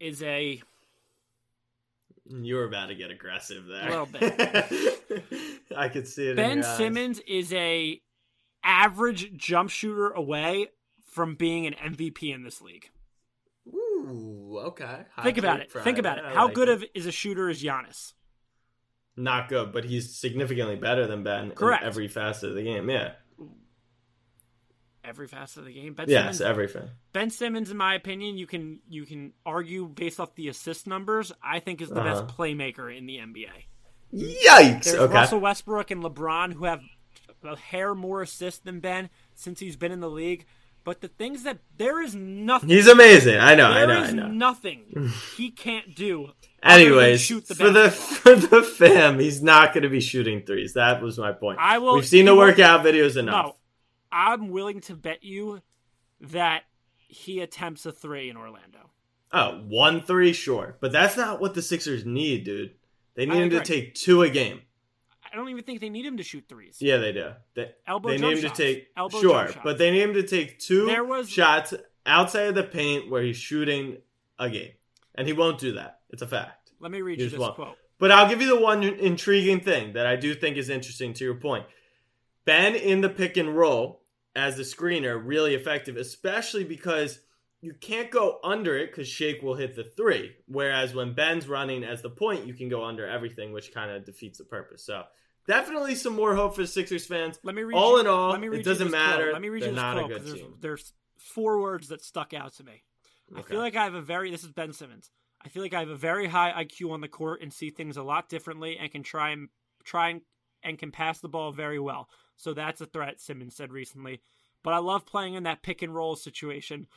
[0.00, 0.62] is a
[2.26, 3.88] You were about to get aggressive there.
[3.88, 5.62] A little bit.
[5.76, 6.36] I could see it.
[6.36, 6.62] Ben.
[6.62, 8.00] Simmons is a
[8.62, 10.68] average jump shooter away
[11.10, 12.90] from being an MVP in this league.
[13.68, 15.04] Ooh, okay.
[15.14, 15.70] Hot Think about it.
[15.70, 15.84] Friday.
[15.84, 16.24] Think about it.
[16.24, 16.74] I How like good it.
[16.74, 18.12] of is a shooter is Giannis?
[19.16, 21.82] Not good, but he's significantly better than Ben Correct.
[21.82, 22.88] in every facet of the game.
[22.88, 23.12] Yeah.
[25.04, 25.94] Every facet of the game.
[25.94, 26.88] Ben Yes, Simmons, everything.
[27.12, 31.32] Ben Simmons, in my opinion, you can you can argue based off the assist numbers.
[31.42, 32.22] I think is the Uh-huh.
[32.22, 33.48] best playmaker in the NBA.
[34.14, 34.84] Yikes.
[34.84, 35.12] There's okay.
[35.14, 36.80] Russell Westbrook and LeBron who have
[37.44, 40.46] a hair more assists than Ben since he's been in the league.
[40.84, 42.68] But the things that there is nothing.
[42.68, 43.38] He's amazing.
[43.38, 43.66] I know.
[43.66, 44.02] I know.
[44.02, 44.26] is I know.
[44.28, 46.30] nothing he can't do.
[46.62, 50.74] Anyways, shoot the for the for the fam, he's not going to be shooting threes.
[50.74, 51.58] That was my point.
[51.60, 53.46] I will- We've seen he the workout videos enough.
[53.46, 53.56] No,
[54.12, 55.60] I'm willing to bet you
[56.20, 56.62] that
[56.96, 58.90] he attempts a three in Orlando.
[59.32, 62.74] Oh, one three, sure, but that's not what the Sixers need, dude.
[63.14, 64.60] They need I him to take two a game.
[65.32, 66.76] I don't even think they need him to shoot threes.
[66.80, 67.32] Yeah, they do.
[67.54, 68.58] They, Elbow they need him shots.
[68.58, 71.72] to take Elbow sure, but they need him to take two There was- shots
[72.04, 73.98] outside of the paint where he's shooting
[74.38, 74.72] a game,
[75.14, 76.00] and he won't do that.
[76.10, 76.72] It's a fact.
[76.80, 77.54] Let me read He you this won't.
[77.54, 77.76] quote.
[77.98, 81.24] But I'll give you the one intriguing thing that I do think is interesting to
[81.24, 81.64] your point.
[82.44, 84.01] Ben in the pick and roll
[84.34, 87.18] as the screener really effective, especially because
[87.60, 90.32] you can't go under it because Shake will hit the three.
[90.46, 94.04] Whereas when Ben's running as the point, you can go under everything, which kind of
[94.04, 94.84] defeats the purpose.
[94.84, 95.04] So
[95.46, 97.38] definitely some more hope for Sixers fans.
[97.44, 99.24] Let me read all you, in all, let me read it doesn't matter.
[99.24, 99.32] Quote.
[99.34, 102.34] Let me read They're you this not a quote there's, there's four words that stuck
[102.34, 102.82] out to me.
[103.34, 105.10] I feel like I have a very this is Ben Simmons.
[105.44, 107.96] I feel like I have a very high IQ on the court and see things
[107.96, 109.48] a lot differently and can try and
[109.84, 110.20] try and,
[110.62, 112.08] and can pass the ball very well.
[112.42, 114.20] So that's a threat, Simmons said recently.
[114.64, 116.88] But I love playing in that pick and roll situation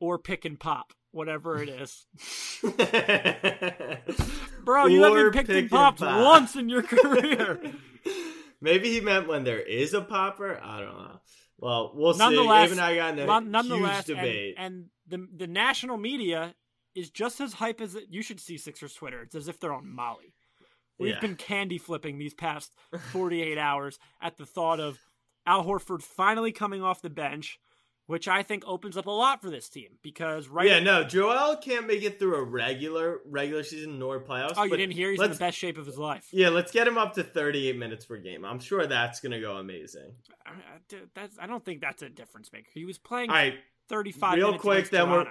[0.00, 2.06] or pick and pop, whatever it is.
[4.64, 6.24] Bro, you haven't picked pick and and popped pop.
[6.24, 7.60] once in your career.
[8.62, 10.58] Maybe he meant when there is a popper.
[10.62, 11.20] I don't know.
[11.58, 12.20] Well, we'll see.
[12.20, 14.54] nonetheless, Abe and I got in a nonetheless, huge and- debate.
[14.58, 16.54] And, the the national media
[16.94, 18.04] is just as hype as it.
[18.08, 19.20] You should see Sixers Twitter.
[19.20, 20.33] It's as if they're on Molly.
[20.98, 21.20] We've Yeah.
[21.20, 22.72] been candy flipping these past
[23.12, 24.98] 48 hours at the thought of
[25.46, 27.58] Al Horford finally coming off the bench,
[28.06, 30.66] which I think opens up a lot for this team because right.
[30.68, 34.54] Yeah, no, Joel can't make it through a regular regular season nor playoffs.
[34.56, 35.10] Oh, you didn't hear?
[35.10, 36.28] He's in the best shape of his life.
[36.32, 38.44] Yeah, let's get him up to 38 minutes per game.
[38.44, 40.12] I'm sure that's gonna go amazing.
[40.46, 42.68] I, I- that's, I don't think that's a difference maker.
[42.72, 43.54] He was playing All right,
[43.88, 45.26] 35 real minutes quick, then we're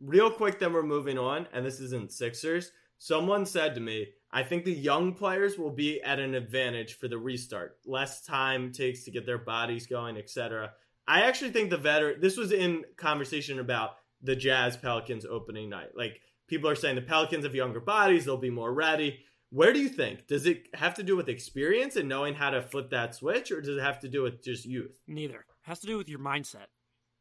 [0.00, 2.70] real quick, then we're moving on, and this isn't Sixers.
[2.98, 7.08] Someone said to me, I think the young players will be at an advantage for
[7.08, 7.78] the restart.
[7.86, 10.72] Less time takes to get their bodies going, etc.
[11.06, 12.20] I actually think the veteran.
[12.20, 15.96] This was in conversation about the Jazz Pelicans opening night.
[15.96, 19.20] Like people are saying, the Pelicans have younger bodies; they'll be more ready.
[19.50, 20.26] Where do you think?
[20.26, 23.62] Does it have to do with experience and knowing how to flip that switch, or
[23.62, 25.00] does it have to do with just youth?
[25.06, 25.46] Neither.
[25.62, 26.66] has to do with your mindset.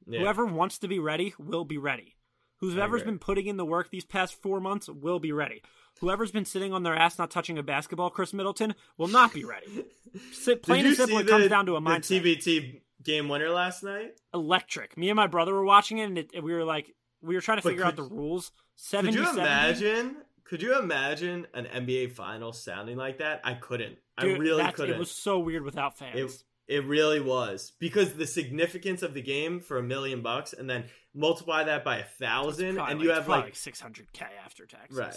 [0.05, 0.19] Yeah.
[0.19, 2.15] Whoever wants to be ready will be ready.
[2.59, 5.61] Whoever's been putting in the work these past four months will be ready.
[5.99, 9.43] Whoever's been sitting on their ass not touching a basketball, Khris Middleton, will not be
[9.43, 9.85] ready.
[10.31, 12.21] Sit, plain and simple, it comes the- down to a the mindset.
[12.21, 14.11] TBT game winner last night.
[14.33, 14.97] Electric.
[14.97, 17.57] Me and my brother were watching it, and it, we were like, we were trying
[17.59, 18.51] to But figure out the could- rules.
[18.91, 20.17] Could you imagine?
[20.43, 23.41] Could you imagine an NBA final sounding like that?
[23.43, 23.97] I couldn't.
[24.17, 24.95] I really couldn't.
[24.95, 26.43] It was so weird without fans.
[26.67, 30.69] It, it really was because the significance of the game for a million bucks, and
[30.69, 34.97] then multiply that by a thousand, and you like- have like 600k after taxes.
[34.97, 35.15] right.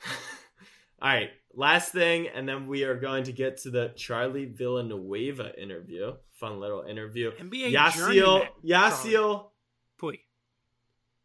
[1.00, 5.60] All right, last thing, and then we are going to get to the Charlie Villanueva
[5.60, 6.14] interview.
[6.32, 7.30] Fun little interview.
[7.32, 9.46] NBA Yasiel, Yasiel.
[10.00, 10.20] Puig.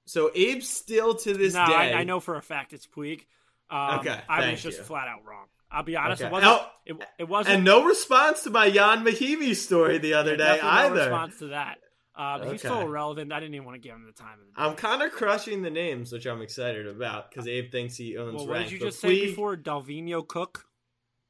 [0.06, 1.74] So Abe still to this no, day.
[1.74, 3.22] I, I know for a fact it's Puig.
[3.70, 4.84] Um, Okay, I was just you.
[4.84, 5.46] flat out wrong.
[5.72, 6.30] I'll be honest, Okay.
[6.30, 6.52] it wasn't.
[6.52, 7.56] Oh, it, it wasn't.
[7.56, 10.96] And no response to my Jan Mahivi story the other day definitely no either.
[11.10, 11.78] response to that.
[12.16, 12.68] Uh, but he's Okay.
[12.74, 13.34] so irrelevant.
[13.34, 14.52] I didn't even want to give him the time of the day.
[14.58, 18.36] I'm kind of crushing the names, which I'm excited about because Abe thinks he owns
[18.36, 18.70] well, what rank.
[18.70, 19.58] did you just say Pui- before?
[19.58, 20.66] Dalvino Cook.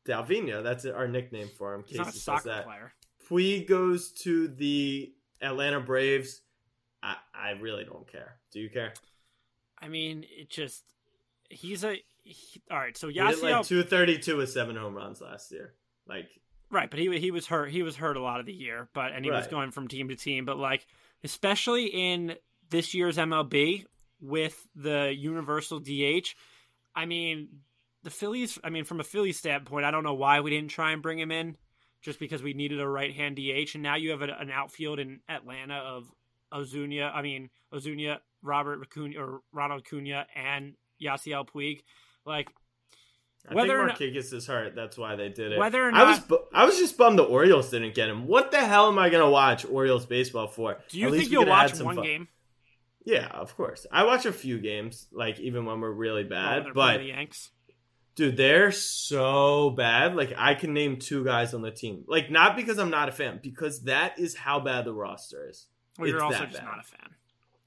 [0.06, 1.84] Dalvino, that's our nickname for him.
[1.88, 2.65] He's not a Casey says soccer that.
[2.65, 2.93] player.
[3.30, 6.41] Pui goes to the Atlanta Braves.
[7.02, 8.36] I, I really don't care.
[8.52, 8.93] Do you care?
[9.82, 10.84] I mean, it just
[11.50, 12.98] he's a he, all right.
[12.98, 15.74] So Yasiel, like 232 with seven home runs last year.
[16.08, 16.30] Like,
[16.74, 16.90] right?
[16.90, 17.72] But he he was hurt.
[17.72, 20.10] He was hurt a lot of the year, but and he was going from team
[20.10, 20.44] to team.
[20.46, 20.86] But like,
[21.24, 22.36] especially in
[22.70, 23.86] this year's MLB
[24.20, 26.34] with the universal DH,
[26.96, 27.50] I mean,
[28.04, 28.58] the Phillies.
[28.64, 31.20] I mean, from a Phillies standpoint, I don't know why we didn't try and bring
[31.20, 31.56] him in,
[32.02, 35.00] just because we needed a right hand DH, and now you have a, an outfield
[35.00, 36.12] in Atlanta of
[36.52, 37.14] Ozuna.
[37.14, 41.82] I mean, Ozuna, Robert Acuna, or Ronald Acuna, and Yasiel Puig.
[42.26, 42.50] Like,
[43.49, 44.73] I Whether think Markakis is hurt.
[44.73, 45.60] That's why they did it.
[45.60, 48.25] Whether or not, I was, bu- I was just bummed the Orioles didn't get him.
[48.25, 50.77] What the hell am I gonna watch Orioles baseball for?
[50.89, 52.06] do you At think you'll watch one fun.
[52.06, 52.27] game?
[53.06, 53.86] Yeah, of course.
[53.91, 56.65] I watch a few games, like even when we're really Oh, bad.
[56.65, 57.51] they're but the Yanks.
[58.15, 60.15] dude, they're so bad.
[60.15, 62.06] Like I can name two guys on the team.
[62.08, 65.67] Like not because I'm not a fan, because that is how bad the roster is.
[65.99, 66.63] Well, you're also just bad.
[66.65, 67.10] not a fan.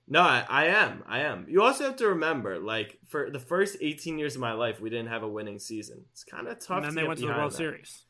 [0.09, 1.03] No, I, I am.
[1.09, 1.47] I am.
[1.49, 4.89] You also have to remember, like for the first 18 years of my life, we
[4.89, 6.05] didn't have a winning season.
[6.13, 6.77] It's kind of tough.
[6.77, 7.57] And then to they went to the World that.
[7.57, 8.05] Series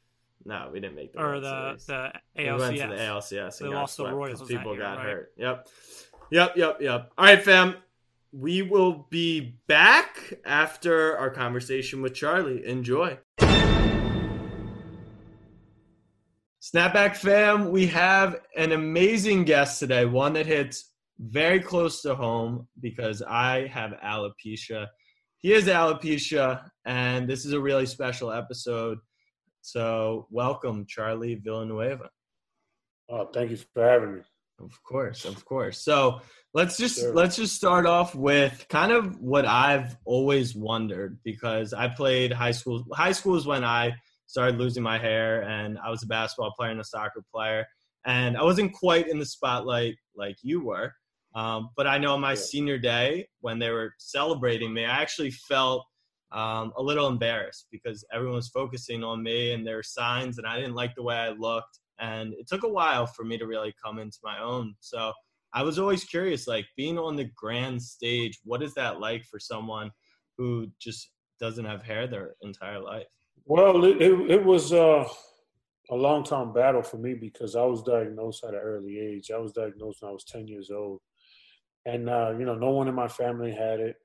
[0.45, 1.87] No, we didn't make the or World the Series.
[1.87, 5.07] the We went to the ALCS They and lost the Royals people year, got right?
[5.07, 5.33] hurt.
[5.39, 5.69] Yep,
[6.31, 7.13] yep, yep, yep.
[7.17, 7.77] All right, fam.
[8.31, 12.67] We will be back after our conversation with Charlie.
[12.67, 13.17] Enjoy.
[16.61, 22.69] Snapback fam, we have an amazing guest today, one that hits very close to home
[22.81, 24.87] because I have alopecia.
[25.39, 28.99] He has alopecia, and this is a really special episode.
[29.63, 32.11] So, welcome, Charlie Villanueva.
[33.09, 34.21] Oh, thank you for having me.
[34.59, 35.83] Of course, of course.
[35.83, 36.21] So
[36.55, 37.13] let's just Sure.
[37.15, 42.53] let's just start off with kind of what I've always wondered because I played high
[42.53, 42.85] school.
[42.93, 43.93] High school is when I
[44.27, 47.67] started losing my hair, and I was a basketball player and a soccer player,
[48.07, 50.93] and I wasn't quite in the spotlight like you were.
[51.37, 55.31] Um, but I know on my senior day when they were celebrating me, I actually
[55.31, 55.85] felt
[56.33, 60.57] um, a little embarrassed because everyone was focusing on me and were signs, and I
[60.57, 63.75] didn't like the way I looked and it took a while for me to really
[63.83, 65.13] come into my own so
[65.53, 69.39] i was always curious like being on the grand stage what is that like for
[69.39, 69.91] someone
[70.37, 73.07] who just doesn't have hair their entire life
[73.45, 75.07] Well, it, it, it was uh,
[75.91, 79.31] a long time battle for me because I was diagnosed at an early age.
[79.31, 81.01] I was diagnosed when I was 10 years old.
[81.87, 83.97] And, uh, you know, no one in my family had it.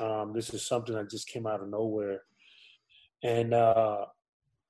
[0.00, 2.22] Um, this is something that just came out of nowhere.
[3.22, 4.06] And uh,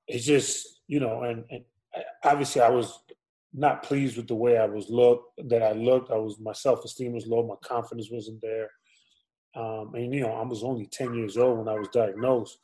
[0.08, 1.64] it's just, you know, and, and
[2.24, 2.98] obviously I was
[3.54, 6.10] not pleased with the way I was looked, that I looked.
[6.10, 7.46] I was, my self-esteem was low.
[7.46, 8.70] My confidence wasn't there.
[9.54, 12.58] Um, and, you know, I was only 10 years old when I was diagnosed.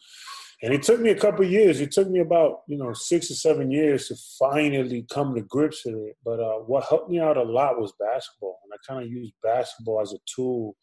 [0.62, 1.80] And it took me a couple of years.
[1.80, 5.84] It took me about, you know, six or seven years to finally come to grips
[5.84, 6.16] with it.
[6.24, 8.58] But uh, what helped me out a lot was basketball.
[8.64, 10.74] And I kind of used basketball as a tool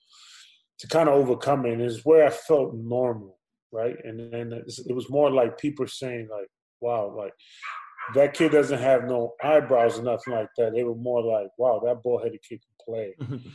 [0.80, 1.74] to kind of overcome it.
[1.74, 3.40] And it's where I felt normal,
[3.72, 3.96] right?
[4.04, 7.34] And then it was more like people saying, like, wow, like,
[8.14, 10.74] that kid doesn't have no eyebrows or nothing like that.
[10.74, 13.16] They were more like, wow, that ball-headed kid can play.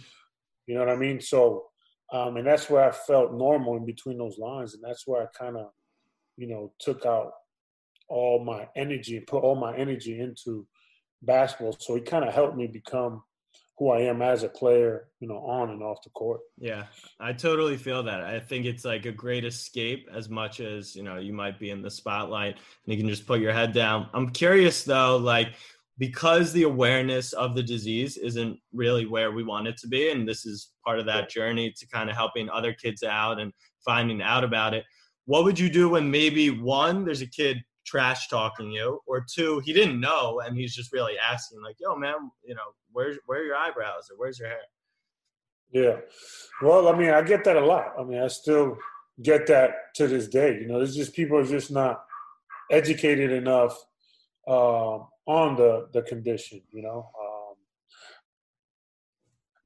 [0.69, 1.21] You know what I mean?
[1.21, 1.65] So,
[2.13, 5.27] um, and that's where I felt normal in between those lines, and that's where I
[5.37, 5.69] kind of,
[6.39, 7.33] you know, took out
[8.09, 10.67] all my energy and put all my energy into
[11.21, 11.77] basketball.
[11.79, 13.23] So he kind of helped me become
[13.77, 16.41] who I am as a player, you know, on and off the court.
[16.59, 16.85] yeah
[17.21, 21.03] i totally feel that i think it's like a great escape as much as you
[21.03, 24.09] know you might be in the spotlight and you can just put your head down
[24.15, 25.55] i'm curious though like
[25.99, 30.29] because the awareness of the disease isn't really where we want it to be and
[30.29, 33.53] this is part of that journey to kind of helping other kids out and
[33.85, 34.85] finding out about it
[35.29, 39.61] what would you do when maybe one there's a kid trash talking you or two
[39.61, 42.15] he didn't know and he's just really asking like yo man
[42.45, 44.65] you know where's where are your eyebrows or where's your hair
[45.71, 45.97] Yeah.
[46.63, 47.93] Well, I mean, I get that a lot.
[47.99, 48.79] I mean, I still
[49.23, 50.59] get that to this day.
[50.61, 52.03] You know, it's just people are just not
[52.71, 53.77] educated enough
[54.47, 56.63] um, on the the condition.
[56.71, 57.55] You know, um,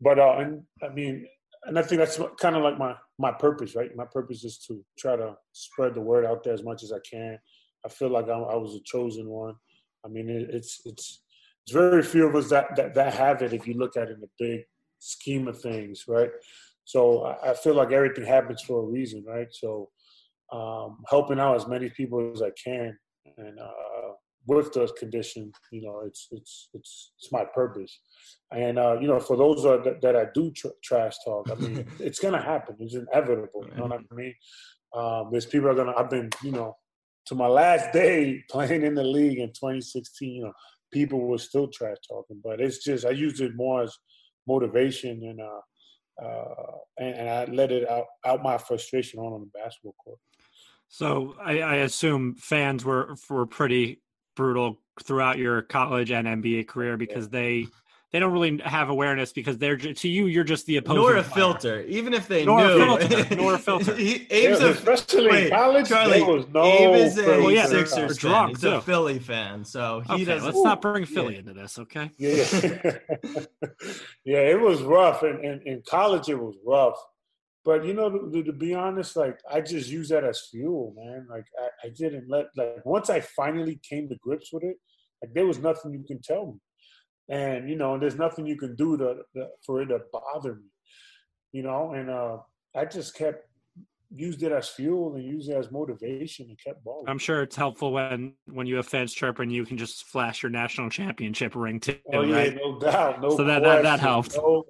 [0.00, 1.26] but uh, and I mean,
[1.64, 3.94] and I think that's kind of like my my purpose, right?
[3.96, 6.98] My purpose is to try to spread the word out there as much as I
[7.08, 7.38] can.
[7.86, 9.54] I feel like I, I was a chosen one.
[10.04, 11.22] I mean, it, it's it's
[11.64, 13.52] it's very few of us that, that that have it.
[13.52, 14.62] If you look at it in the big
[14.98, 16.30] scheme of things, right?
[16.84, 19.46] So I, I feel like everything happens for a reason, right?
[19.52, 19.90] So
[20.52, 22.98] um, helping out as many people as I can,
[23.38, 23.91] and uh,
[24.46, 28.00] with the condition, you know, it's it's it's it's my purpose.
[28.50, 31.86] And uh, you know, for those that, that I do tr- trash talk, I mean,
[32.00, 32.76] it's gonna happen.
[32.80, 33.64] It's inevitable.
[33.68, 34.34] You know what I mean?
[34.94, 35.94] Um, there's people are gonna.
[35.96, 36.76] I've been, you know,
[37.26, 40.34] to my last day playing in the league in 2016.
[40.34, 40.52] You know,
[40.92, 43.96] people were still trash talking, but it's just I used it more as
[44.46, 49.40] motivation and uh, uh, and, and I let it out out my frustration on on
[49.40, 50.18] the basketball court.
[50.88, 54.02] So I, I assume fans were were pretty
[54.36, 57.66] brutal throughout your college and NBA career because they
[58.12, 61.22] they don't really have awareness because they're to you you're just the opposing nor a
[61.22, 61.34] player.
[61.34, 63.94] filter even if they Nor a knew filter, nor a filter.
[63.96, 67.22] he, Yeah, a, especially wait, college, Charlie, there was no Abe is a.
[67.40, 68.30] Well, yeah, Sixers fan.
[68.30, 68.70] drunk, He's too.
[68.70, 70.46] a Philly fan, so he Okay, doesn't.
[70.46, 72.10] let's not bring Philly into this, okay?
[72.18, 72.44] Yeah,
[74.24, 76.96] yeah, it was rough, and, and in college it was rough.
[77.64, 81.26] But you know, to, to be honest, like I just use that as fuel, man.
[81.30, 84.76] Like I, I didn't let like once I finally came to grips with it,
[85.22, 86.58] like there was nothing you can tell me,
[87.28, 90.66] and you know, there's nothing you can do to, to for it to bother me,
[91.52, 91.92] you know.
[91.92, 92.38] And uh,
[92.74, 93.46] I just kept
[94.14, 97.08] used it as fuel and used it as motivation and kept balling.
[97.08, 100.50] I'm sure it's helpful when when you have fans chirping you can just flash your
[100.50, 102.56] national championship ring too, oh yeah, right?
[102.56, 103.36] no doubt, no.
[103.36, 104.36] So that- that- that helped.
[104.36, 104.64] No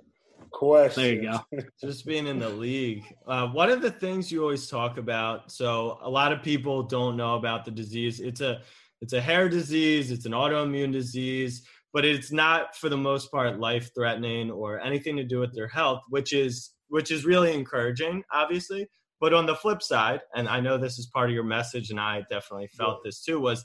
[0.52, 1.02] question.
[1.02, 1.62] There you go.
[1.80, 3.04] just being in the league.
[3.26, 5.50] Uh, one of the things you always talk about.
[5.50, 8.20] So a lot of people don't know about the disease.
[8.20, 8.62] It's a
[9.00, 10.12] it's a hair disease.
[10.12, 15.16] It's an autoimmune disease, but it's not for the most part life threatening or anything
[15.16, 18.86] to do with their health, which is which is really encouraging, obviously.
[19.20, 22.00] But on the flip side, and I know this is part of your message, and
[22.00, 23.64] I definitely felt this too, was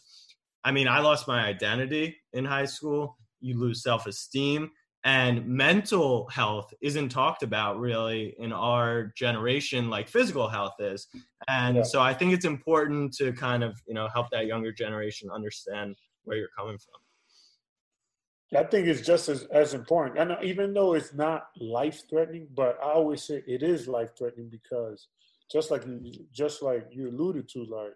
[0.64, 3.18] I mean, I lost my identity in high school.
[3.40, 4.72] You lose self esteem
[5.08, 11.08] and mental health isn't talked about really in our generation like physical health is
[11.48, 11.84] and Yeah.
[11.92, 15.96] so i think it's important to kind of you know help that younger generation understand
[16.26, 17.00] where you're coming from
[18.56, 20.16] I think it's just as, as important.
[20.30, 24.50] Know, even though it's not life threatening, but I always say it is life threatening
[24.50, 25.10] because
[25.52, 27.96] just like you- just like you alluded to, like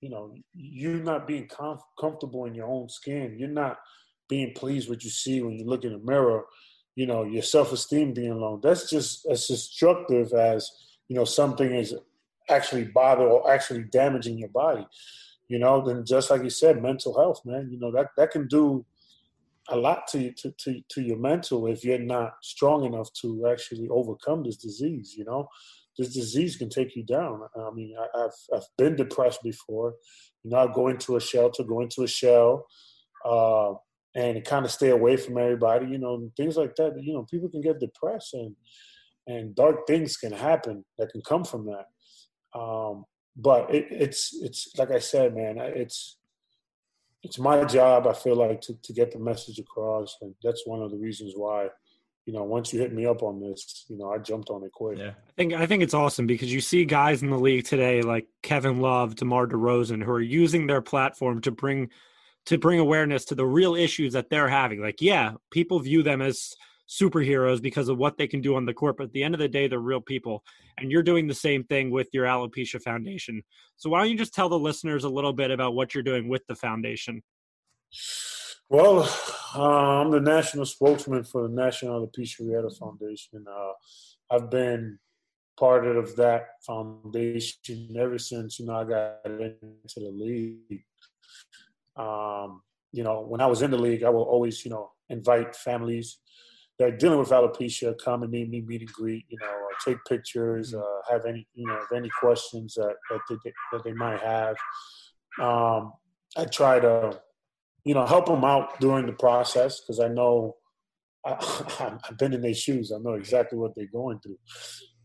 [0.00, 3.74] you know, you're not being comf- comfortable in your own skin, you're not
[4.30, 6.44] being pleased with what you see when you look in the mirror.
[6.94, 8.58] You know, your self esteem being low.
[8.62, 10.70] That's just as destructive as
[11.08, 11.94] you know something is
[12.48, 14.86] actually bother or actually damaging your body.
[15.48, 17.68] You know, then just like you said, mental health, man.
[17.70, 18.86] You know that that can do
[19.68, 23.88] a lot to, to to to your mental if you're not strong enough to actually
[23.88, 25.14] overcome this disease.
[25.16, 25.48] You know,
[25.98, 27.42] this disease can take you down.
[27.56, 29.94] I mean, I, I've I've been depressed before.
[30.42, 32.66] You know, I go into a shelter, go into a shell,
[33.24, 33.74] uh,
[34.14, 35.86] and kind of stay away from everybody.
[35.86, 37.00] You know, things like that.
[37.02, 38.54] You know, people can get depressed and
[39.26, 42.58] and dark things can happen that can come from that.
[42.58, 43.04] Um,
[43.36, 45.58] but it, it's it's like I said, man.
[45.58, 46.16] It's
[47.22, 48.06] it's my job.
[48.06, 51.34] I feel like to to get the message across, and that's one of the reasons
[51.36, 51.68] why.
[52.26, 54.70] You know, once you hit me up on this, you know, I jumped on it
[54.72, 54.98] quick.
[54.98, 58.02] yeah I think I think it's awesome because you see guys in the league today
[58.02, 61.88] like Kevin Love, DeMar DeRozan, who are using their platform to bring
[62.46, 64.80] to bring awareness to the real issues that they're having.
[64.80, 66.54] Like, yeah, people view them as
[66.88, 69.38] superheroes because of what they can do on the court, but at the end of
[69.38, 70.42] the day, they're real people.
[70.76, 73.42] And you're doing the same thing with your Alopecia Foundation.
[73.76, 76.28] So why don't you just tell the listeners a little bit about what you're doing
[76.28, 77.22] with the foundation?
[78.68, 79.08] Well,
[79.54, 83.44] uh, I'm the national spokesman for the National Alopecia Areata Foundation.
[83.48, 83.72] Uh,
[84.30, 84.98] I've been
[85.58, 90.84] part of that foundation ever since you know I got into the league.
[91.96, 92.62] Um,
[92.92, 96.18] you know, when I was in the league, I will always you know invite families
[96.78, 99.24] that are dealing with alopecia come and meet me, meet and greet.
[99.28, 103.20] You know, uh, take pictures, uh, have any you know have any questions that that
[103.28, 104.56] they, that they might have.
[105.40, 105.92] Um,
[106.36, 107.20] I try to
[107.84, 110.56] you know, help them out during the process because I know
[111.24, 112.92] I, I've been in their shoes.
[112.92, 114.38] I know exactly what they're going through.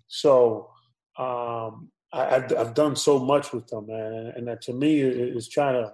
[0.07, 0.69] So
[1.17, 4.99] um, I, I've, I've done so much with them, man, and, and that to me
[5.01, 5.93] is trying to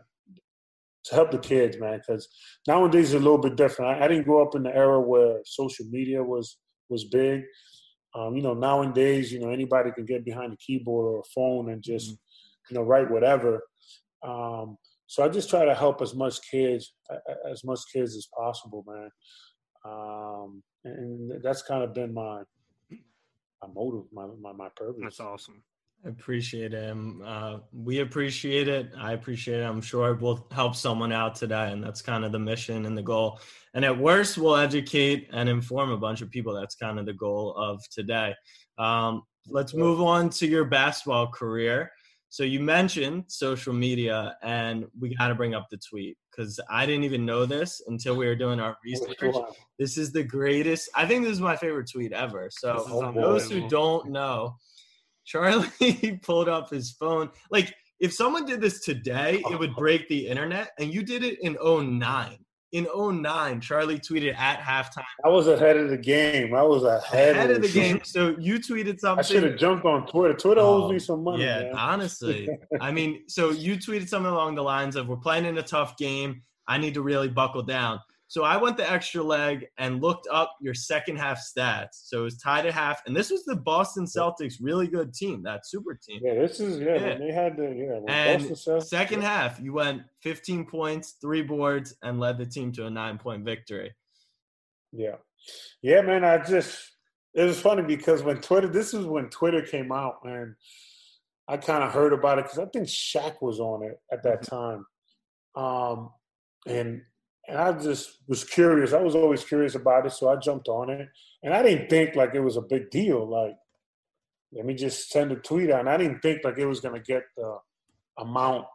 [1.05, 1.99] to help the kids, man.
[1.99, 2.27] Because
[2.67, 3.91] nowadays is a little bit different.
[3.91, 6.57] I, I, didn't grow up in the era where social media was
[6.89, 7.43] was big.
[8.13, 11.71] Um, you know, nowadays, you know, anybody can get behind a keyboard or a phone
[11.71, 12.09] and just,
[12.69, 13.61] you know, write whatever.
[14.21, 14.77] Um,
[15.07, 16.93] so I just try to help as much kids
[17.49, 19.09] as much kids as possible, man.
[19.85, 22.43] Um, and that's kind of been my
[23.61, 25.01] my motive, my my, my purpose.
[25.01, 25.63] That's awesome.
[26.03, 26.89] I appreciate it.
[26.89, 28.91] Um, uh, we appreciate it.
[28.97, 29.63] I appreciate it.
[29.63, 33.03] I'm sure we'll help someone out today, and that's kind of the mission and the
[33.03, 33.39] goal.
[33.73, 36.53] And at worst, we'll educate and inform a bunch of people.
[36.53, 38.33] That's kind of the goal of today.
[38.79, 41.91] Um, let's move on to your basketball career.
[42.29, 46.85] So you mentioned social media, and we got to bring up the tweet because I
[46.85, 49.35] didn't even know this until we were doing our research.
[49.77, 50.89] This is the greatest.
[50.95, 52.49] I think this is my favorite tweet ever.
[52.51, 54.55] So those who don't know,
[55.31, 57.29] Charlie pulled up his phone.
[57.49, 61.39] Like if someone did this today, it would break the internet, and you did it
[61.41, 62.37] in 09
[62.71, 65.03] in 09, Charlie tweeted at halftime.
[65.25, 66.53] I was ahead of the game.
[66.53, 68.01] I was ahead, ahead of the game.
[68.03, 69.19] So you tweeted something.
[69.19, 70.33] I should have jumped on Twitter.
[70.33, 71.43] Twitter oh, owes me oh, some money.
[71.43, 71.75] Yeah, man.
[71.75, 72.49] honestly.
[72.79, 75.97] I mean, so you tweeted something along the lines of, "We're playing in a tough
[75.97, 76.43] game.
[76.67, 77.99] I need to really buckle down."
[78.31, 82.03] So I went the extra leg and looked up your second half stats.
[82.05, 85.43] So it was tied at half, and this was the Boston Celtics really good team,
[85.43, 86.21] that super team.
[86.23, 86.95] Yeah, this is yeah.
[86.95, 87.17] yeah.
[87.17, 87.99] They had the yeah.
[88.07, 89.27] And Celtics, second yeah.
[89.27, 93.43] half, you went 15 points, three boards, and led the team to a nine point
[93.43, 93.93] victory.
[94.93, 95.17] Yeah,
[95.81, 96.23] yeah, man.
[96.23, 96.89] I just
[97.33, 100.55] it was funny because when Twitter, this is when Twitter came out, and
[101.49, 104.43] I kind of heard about it because I think Shaq was on it at that
[104.43, 104.55] mm-hmm.
[104.55, 104.85] time.
[105.53, 106.11] Um,
[106.65, 107.01] and
[107.51, 108.93] and I just was curious.
[108.93, 111.09] I was always curious about it, so I jumped on it.
[111.43, 113.29] And I didn't think like it was a big deal.
[113.29, 113.57] Like,
[114.53, 115.81] let me just send a tweet out.
[115.81, 117.57] And I didn't think like it was going to get the
[118.17, 118.67] amount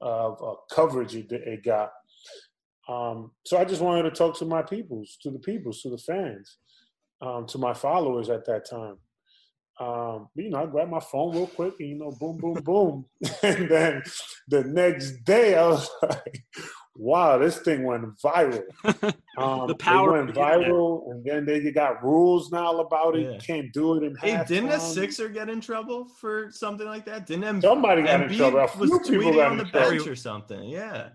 [0.00, 1.92] of uh, coverage it, it got.
[2.88, 5.98] Um, so I just wanted to talk to my peoples, to the peoples, to the
[5.98, 6.56] fans,
[7.20, 8.96] um, to my followers at that time.
[9.78, 13.04] Um, you know, I grabbed my phone real quick and, you know, boom, boom, boom.
[13.42, 14.02] and then
[14.48, 16.44] the next day I was like,
[16.98, 18.62] wow, this thing went viral.
[19.38, 23.24] Um, the power went viral, and then they got rules now about it.
[23.24, 23.32] Yeah.
[23.32, 27.04] You can't do it in Hey, didn't a Sixer get in trouble for something like
[27.04, 27.26] that?
[27.26, 28.60] Didn't M- somebody got Embiid in trouble?
[28.60, 30.64] A was tweeting on the bench or something.
[30.64, 31.08] Yeah.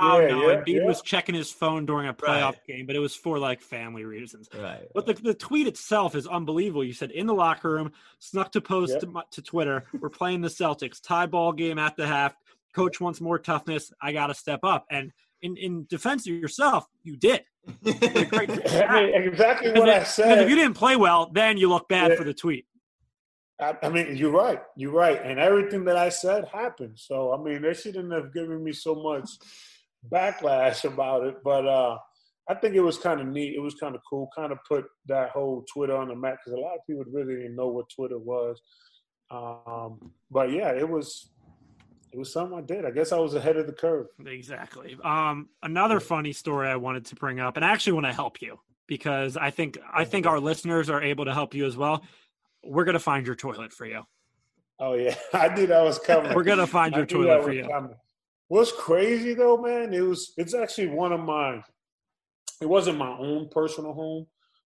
[0.00, 0.50] No, yeah, no.
[0.50, 0.84] Yeah, Embiid yeah.
[0.84, 2.66] was checking his phone during a playoff right.
[2.66, 4.48] game, but it was for like family reasons.
[4.56, 4.86] Right.
[4.94, 6.84] But the, the tweet itself is unbelievable.
[6.84, 9.00] You said in the locker room, snuck to post yep.
[9.00, 12.36] to, to Twitter, we're playing the Celtics, tie ball game at the half.
[12.72, 13.92] Coach wants more toughness.
[14.00, 14.86] I got to step up.
[14.90, 15.12] And
[15.44, 17.44] in, in defense of yourself, you did.
[17.86, 20.38] I mean, exactly what I said.
[20.38, 22.16] If you didn't play well, then you look bad yeah.
[22.16, 22.66] for the tweet.
[23.60, 24.60] I, I, mean, you're right.
[24.76, 25.20] You're right.
[25.22, 26.98] And everything that I said happened.
[26.98, 29.28] So, I mean, they shouldn't have given me so much
[30.10, 31.36] backlash about it.
[31.44, 31.98] But uh,
[32.48, 33.54] I think it was kind of neat.
[33.54, 34.28] It was kind of cool.
[34.34, 37.36] Kind of put that whole Twitter on the map because a lot of people really
[37.36, 38.60] didn't know what Twitter was.
[39.30, 41.30] Um, but yeah, it was
[42.14, 42.84] it was something I did.
[42.84, 44.06] I guess I was ahead of the curve.
[44.24, 44.96] Exactly.
[45.02, 48.40] Um, another funny story I wanted to bring up, and I actually want to help
[48.40, 52.04] you because I think I think our listeners are able to help you as well.
[52.62, 54.04] We're gonna find your toilet for you.
[54.78, 56.34] Oh yeah, I knew that was coming.
[56.34, 57.66] We're gonna find your toilet for you.
[57.66, 57.96] Coming.
[58.46, 59.92] What's crazy though, man?
[59.92, 60.34] It was.
[60.36, 61.62] It's actually one of my.
[62.60, 64.26] It wasn't my own personal home.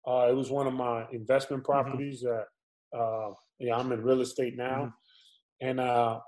[0.08, 1.72] Uh, it was one of my investment mm-hmm.
[1.74, 2.38] properties mm-hmm.
[2.38, 2.98] that.
[2.98, 4.94] Uh, yeah, I'm in real estate now,
[5.62, 5.68] mm-hmm.
[5.68, 6.20] and uh,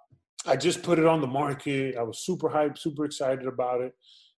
[0.48, 1.98] I just put it on the market.
[1.98, 3.94] I was super hyped, super excited about it.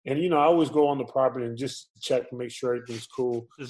[0.05, 2.75] And you know, I always go on the property and just check to make sure
[2.75, 3.47] everything's cool.
[3.59, 3.69] And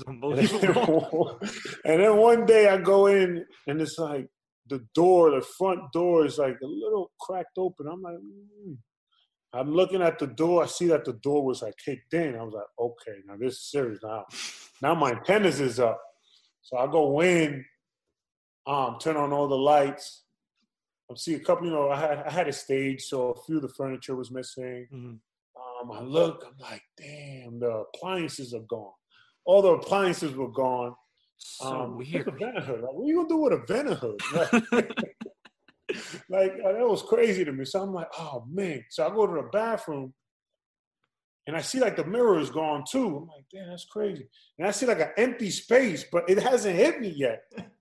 [2.03, 4.27] then, one day I go in and it's like
[4.67, 7.87] the door, the front door is like a little cracked open.
[7.87, 8.77] I'm like, mm.
[9.53, 10.63] I'm looking at the door.
[10.63, 12.35] I see that the door was like kicked in.
[12.35, 13.99] I was like, okay, now this is serious.
[14.03, 14.25] Now,
[14.81, 15.99] now my antennas is up.
[16.61, 17.65] So I go in,
[18.67, 20.23] um, turn on all the lights,
[21.15, 21.65] see a couple.
[21.67, 24.31] You know, I had I had a stage, so a few of the furniture was
[24.31, 24.87] missing.
[24.93, 25.15] Mm-hmm.
[25.89, 28.91] Um, I look, I'm like, damn, the appliances are gone.
[29.45, 30.93] All the appliances were gone.
[31.37, 32.27] So um, weird.
[32.39, 34.19] Like, what are you gonna do with a vent hood?
[36.29, 37.65] like uh, that was crazy to me.
[37.65, 38.83] So I'm like, oh man.
[38.89, 40.13] So I go to the bathroom
[41.45, 43.07] and I see like the mirror is gone too.
[43.07, 44.27] I'm like, damn, that's crazy.
[44.59, 47.43] And I see like an empty space, but it hasn't hit me yet.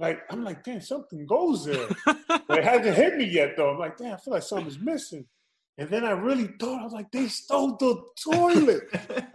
[0.00, 1.86] Like I'm like, damn, something goes there.
[2.06, 3.70] it hasn't hit me yet though.
[3.70, 5.26] I'm like, damn, I feel like something's missing.
[5.76, 8.82] And then I really thought I was like, they stole the toilet.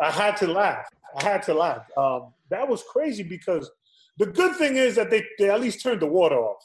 [0.01, 0.85] I had to laugh.
[1.17, 1.85] I had to laugh.
[1.95, 3.69] Um, that was crazy because
[4.17, 6.61] the good thing is that they, they at least turned the water off.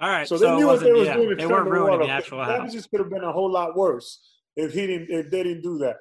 [0.00, 0.28] All right.
[0.28, 1.36] So they so knew what they was yeah, doing.
[1.36, 2.66] They weren't ruining the actual house.
[2.66, 4.20] That just could have been a whole lot worse
[4.56, 5.96] if he didn't if they didn't do that.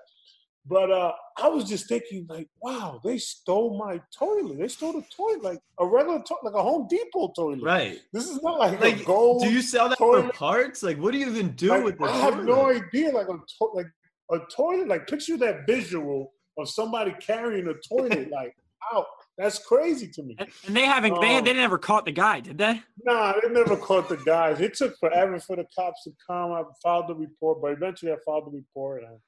[0.70, 4.58] But uh, I was just thinking, like, wow, they stole my toilet.
[4.58, 7.64] They stole the toilet, like a regular, toilet, like a Home Depot toilet.
[7.64, 8.00] Right.
[8.12, 9.44] This is not like, like a gold.
[9.44, 10.28] Do you sell that toilet.
[10.28, 10.84] for parts?
[10.84, 12.10] Like, what do you even do like, with this?
[12.10, 13.12] I have no idea.
[13.12, 13.88] Like a to- like
[14.32, 14.88] a toilet.
[14.88, 18.54] Like picture that visual of somebody carrying a toilet like
[18.94, 19.06] out.
[19.38, 20.36] That's crazy to me.
[20.40, 21.14] And, and they haven't.
[21.14, 22.82] Um, they they never caught the guy, did they?
[23.06, 24.60] Nah, they never caught the guys.
[24.60, 26.52] It took forever for the cops to come.
[26.52, 29.04] I filed the report, but eventually I filed the report.
[29.04, 29.20] And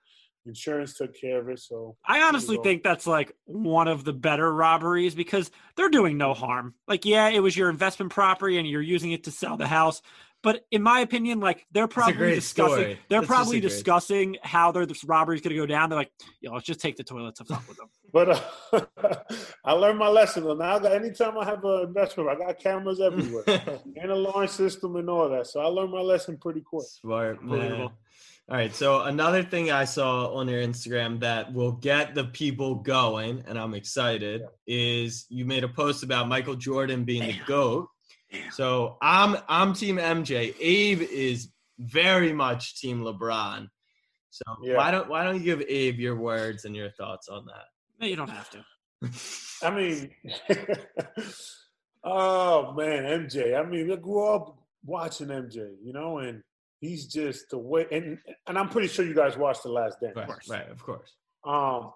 [0.49, 1.59] insurance took care of it.
[1.59, 6.33] So I honestly think that's like one of the better robberies because they're doing no
[6.33, 6.73] harm.
[6.87, 10.01] Like, yeah, it was your investment property and you're using it to sell the house,
[10.41, 12.99] But in my opinion, like they're probably discussing, story.
[13.09, 15.89] they're That's probably discussing how their this robbery is going to go down.
[15.89, 17.89] They're like, yo, let's just take the toilets and fuck with them.
[18.11, 18.29] But
[18.73, 18.85] uh,
[19.63, 20.43] I learned my lesson.
[20.43, 20.55] though.
[20.55, 24.47] Now, I got, anytime I have an investment, I got cameras everywhere and a alarm
[24.47, 25.45] system and all that.
[25.45, 26.87] So I learned my lesson pretty quick.
[26.87, 27.89] Smart man.
[28.49, 28.51] Unbelievable.
[28.51, 28.75] All right.
[28.75, 33.57] So another thing I saw on your Instagram that will get the people going, and
[33.59, 37.87] I'm excited, is you made a post about Michael Jordan being the GOAT.
[38.51, 40.55] So I'm I'm team MJ.
[40.59, 43.67] Abe is very much team LeBron.
[44.29, 44.77] So Yeah.
[44.77, 47.65] why don't why don't you give Abe your words and your thoughts on that?
[47.99, 48.63] No, you don't have to.
[49.65, 50.11] I mean,
[52.03, 53.59] oh man, MJ.
[53.59, 56.43] I mean, I grew up watching MJ, you know, and
[56.79, 57.85] he's just the way.
[57.91, 58.17] And
[58.47, 60.15] and I'm pretty sure you guys watched The Last Dance.
[60.15, 61.13] Right, right, of course.
[61.45, 61.91] Um,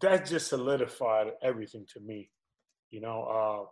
[0.00, 2.30] that just solidified everything to me.
[2.90, 3.66] You know, uh,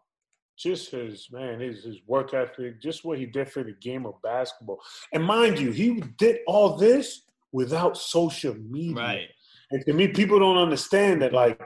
[0.58, 4.14] just his man, his his work ethic, just what he did for the game of
[4.22, 4.80] basketball.
[5.12, 7.22] And mind you, he did all this
[7.52, 8.94] without social media.
[8.94, 9.28] Right.
[9.70, 11.32] And to me, people don't understand that.
[11.32, 11.60] Like,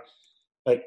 [0.65, 0.85] like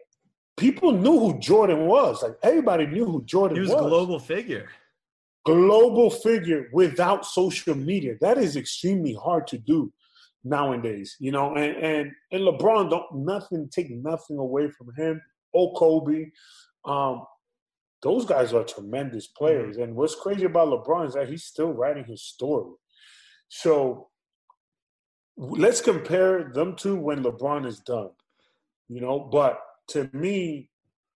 [0.57, 2.23] people knew who Jordan was.
[2.23, 3.67] Like everybody knew who Jordan was.
[3.67, 3.85] He was was.
[3.85, 4.67] a global figure.
[5.45, 8.15] Global figure without social media.
[8.21, 9.91] That is extremely hard to do
[10.43, 11.15] nowadays.
[11.19, 15.21] You know, and and and LeBron don't nothing take nothing away from him.
[15.51, 16.27] Or Kobe.
[16.85, 17.23] Um,
[18.01, 19.77] those guys are tremendous players.
[19.77, 22.71] And what's crazy about LeBron is that he's still writing his story.
[23.49, 24.09] So
[25.35, 28.11] let's compare them to when LeBron is done.
[28.87, 29.59] You know, but
[29.89, 30.69] to me,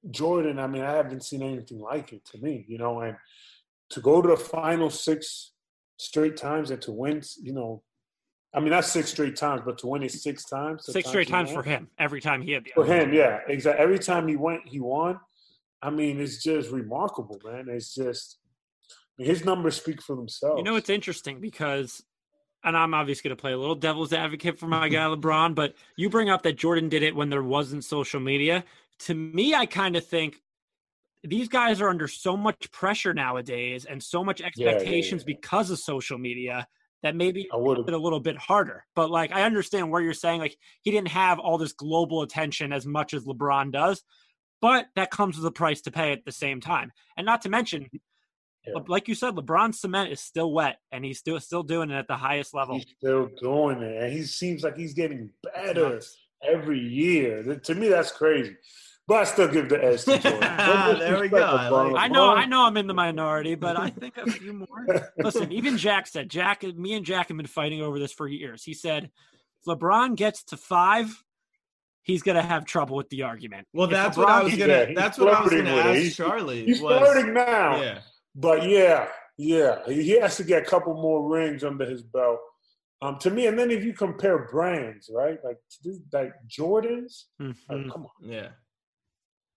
[0.10, 3.16] Jordan, I mean, I haven't seen anything like it to me, you know, and
[3.94, 5.52] to go to the final six
[5.98, 7.84] straight times and to win, you know,
[8.54, 10.86] I mean, not six straight times, but to win it six times.
[10.86, 11.64] Six straight times won.
[11.64, 11.90] for him.
[11.98, 13.84] Every time he had the For him, yeah, exactly.
[13.84, 15.20] Every time he went, he won.
[15.82, 17.68] I mean, it's just remarkable, man.
[17.68, 18.38] It's just
[19.18, 20.60] his numbers speak for themselves.
[20.60, 22.04] You know, it's interesting because,
[22.64, 25.74] and I'm obviously going to play a little devil's advocate for my guy LeBron, but
[25.96, 28.64] you bring up that Jordan did it when there wasn't social media.
[29.00, 30.42] To me, I kind of think
[31.24, 35.36] these guys are under so much pressure nowadays and so much yeah, expectations yeah.
[35.36, 36.68] because of social media
[37.02, 37.88] that maybe I would have.
[37.88, 38.86] it a little bit harder.
[38.96, 42.74] But like, I understand where you're saying like he didn't have all this global attention
[42.74, 44.04] as much as LeBron does,
[44.62, 46.92] but that comes with a price to pay at the same time.
[47.18, 47.90] And not to mention,
[48.66, 48.80] Yeah.
[48.88, 52.08] Like you said, LeBron's cement is still wet, and he's still still doing it at
[52.08, 52.76] the highest level.
[52.76, 56.00] He's still doing it, and he seems like he's getting better
[56.42, 57.44] every year.
[57.44, 58.56] To me, that's crazy.
[59.08, 60.40] But I still give the edge to Jordan.
[61.00, 61.38] There we go.
[61.44, 64.54] I like I know, I know, I'm in the minority, but I think a few
[64.54, 65.12] more.
[65.18, 68.64] Listen, even Jack said, Jack, me and Jack have been fighting over this for years.
[68.64, 69.06] He said,
[69.60, 71.22] if LeBron gets to five,
[72.04, 73.68] he's gonna have trouble with the argument.
[73.74, 74.68] Well, If that's what I was gonna.
[74.88, 76.66] Yeah, that's what I was gonna ask He's- Charlie.
[76.66, 77.82] He's was, flirting now.
[77.82, 78.00] Yeah.
[78.36, 82.40] But yeah, yeah, he he has to get a couple more rings under his belt.
[83.02, 85.58] Um, to me, and then if you compare brands, right, like
[86.14, 87.92] like Jordans, like, Mhm.
[87.92, 88.48] come on, Yeah.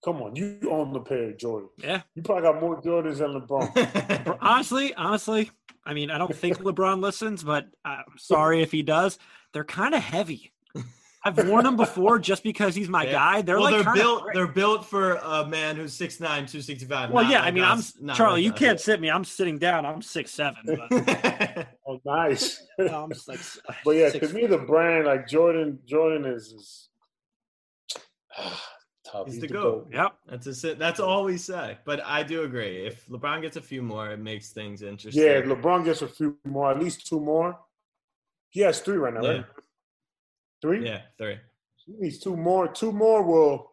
[0.07, 1.71] Come on, you own the pair of Jordans.
[1.83, 2.03] Yeah.
[2.15, 4.39] You probably got more Jordans than LeBron.
[4.41, 5.51] Honestly, honestly,
[5.85, 9.19] I mean, I don't think LeBron listens, but I'm sorry if he does.
[9.53, 10.53] They're kind of heavy.
[11.25, 13.13] I've worn them before just because he's my Yeah.
[13.13, 13.43] guy.
[13.43, 14.23] They're well, like they're built.
[14.23, 14.35] great.
[14.37, 17.11] They're built for a man who's 6'9", 265.
[17.11, 17.83] Well, not yeah, I like mean, I'm
[18.15, 18.35] Charlie.
[18.35, 18.59] like You us.
[18.61, 19.11] can't sit me.
[19.11, 19.85] I'm sitting down.
[19.85, 20.63] I'm six seven.
[20.65, 22.65] But, oh, nice.
[22.79, 23.41] no, I'm just like.
[23.85, 26.89] But yeah, to me, the brand like Jordan, Jordan is, is
[29.19, 29.27] tough.
[29.27, 29.89] He's the GOAT.
[29.93, 30.13] Yep.
[30.29, 31.79] That's a, That's all we say.
[31.85, 32.87] But I do agree.
[32.87, 35.23] If LeBron gets a few more, it makes things interesting.
[35.23, 37.59] Yeah, LeBron gets a few more, at least two more.
[38.51, 39.31] He has three right now, Yeah.
[39.33, 39.45] right?
[40.63, 40.85] Three.
[40.87, 41.39] Yeah, three.
[41.85, 42.69] He needs two more.
[42.69, 43.73] Two more will.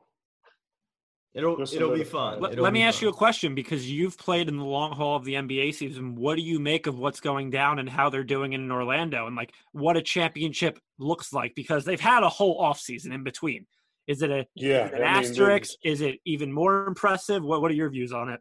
[1.33, 2.35] It'll Just it'll be fun.
[2.35, 2.41] it.
[2.41, 4.91] Let, It'll let me be ask you a question because you've played in the long
[4.91, 6.15] haul of the NBA season.
[6.15, 9.25] What do you make of what's going down and how they're doing it in Orlando
[9.25, 11.55] and like what a championship looks like?
[11.55, 13.65] Because they've had a whole offseason in between.
[14.07, 15.75] Is it a Yeah, it an I mean, asterisk?
[15.83, 17.43] Is it even more impressive?
[17.43, 18.39] What What are your views on it?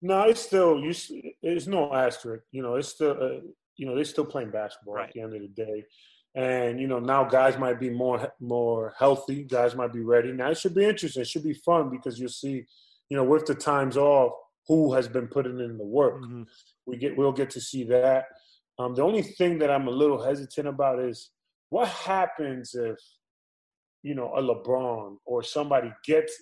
[0.00, 0.92] No, it's still you.
[1.42, 2.44] It's no asterisk.
[2.52, 3.16] You know, it's still.
[3.20, 3.40] Uh,
[3.76, 5.06] you know, they're still playing basketball Right.
[5.08, 5.84] at the end of the day,
[6.34, 9.44] and you know now guys might be more more healthy.
[9.44, 10.32] Guys might be ready.
[10.32, 11.22] Now it should be interesting.
[11.22, 12.64] It should be fun because you'll see,
[13.08, 14.32] you know, with the times off,
[14.66, 16.22] who has been putting in the work.
[16.22, 16.46] Mhm.
[16.86, 18.26] We get we'll get to see that.
[18.80, 21.30] Um, the only thing that I'm a little hesitant about is
[21.70, 22.98] what happens if
[24.02, 26.32] you know a LeBron or somebody gets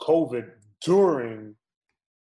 [0.00, 0.50] COVID
[0.84, 1.54] during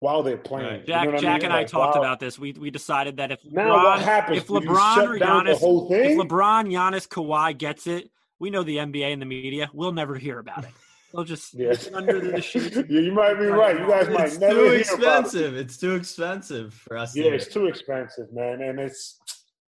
[0.00, 0.66] while they're playing.
[0.68, 0.80] Right.
[0.80, 1.44] You Jack know what Jack mean?
[1.46, 2.38] and I talked while- about this.
[2.38, 4.38] We we decided that if Now what LeBron, happens?
[4.38, 6.18] if LeBron shut or down the Giannis, whole if?
[6.18, 10.38] LeBron, Giannis, Kawhi gets it, we know the NBA and the media We'll never hear
[10.38, 10.70] about it.
[11.14, 11.72] They'll just Yeah.
[11.94, 12.74] under the sheet.
[12.74, 13.78] Yeah, you might be right.
[13.78, 14.82] You guys might It's never too hear about it.
[14.90, 15.56] expensive.
[15.56, 17.14] It's too expensive for us.
[17.14, 19.18] to Yeah, it's too expensive, man, and it's.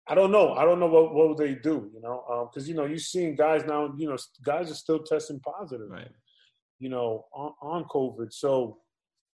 [0.06, 0.52] I don't know.
[0.52, 1.90] I don't know what what they do.
[1.94, 3.92] You know, um, because you know you're seeing guys now.
[3.96, 5.88] You know, guys are still testing positive.
[5.88, 6.10] Right.
[6.78, 8.32] You know, on, on COVID.
[8.32, 8.78] So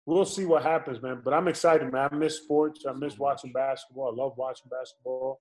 [0.06, 1.22] we'll see what happens, man.
[1.24, 2.08] But I'm excited, man.
[2.12, 2.84] I miss sports.
[2.88, 4.12] I miss watching basketball.
[4.12, 5.40] I love watching basketball.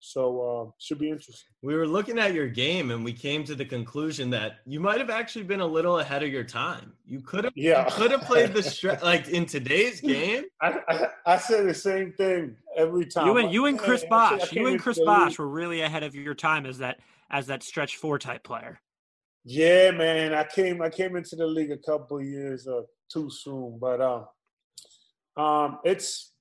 [0.00, 1.50] So uh, should be interesting.
[1.62, 4.98] We were looking at your game and we came to the conclusion that you might
[4.98, 6.92] have actually been a little ahead of your time.
[7.04, 7.84] You could have Yeah.
[7.84, 10.44] you could have played the stretch like in today's game.
[10.62, 13.26] I, I I say the same thing every time.
[13.26, 15.10] You and you and Chris Hey, I said, I Bosh, you and Chris into the
[15.12, 18.44] league- Bosh were really ahead of your time as that as that stretch four type
[18.44, 18.80] player.
[19.44, 20.32] Yeah, man.
[20.32, 22.82] I came I came into the league a couple of years uh,
[23.12, 24.26] too soon, but um,
[25.44, 26.32] um, it's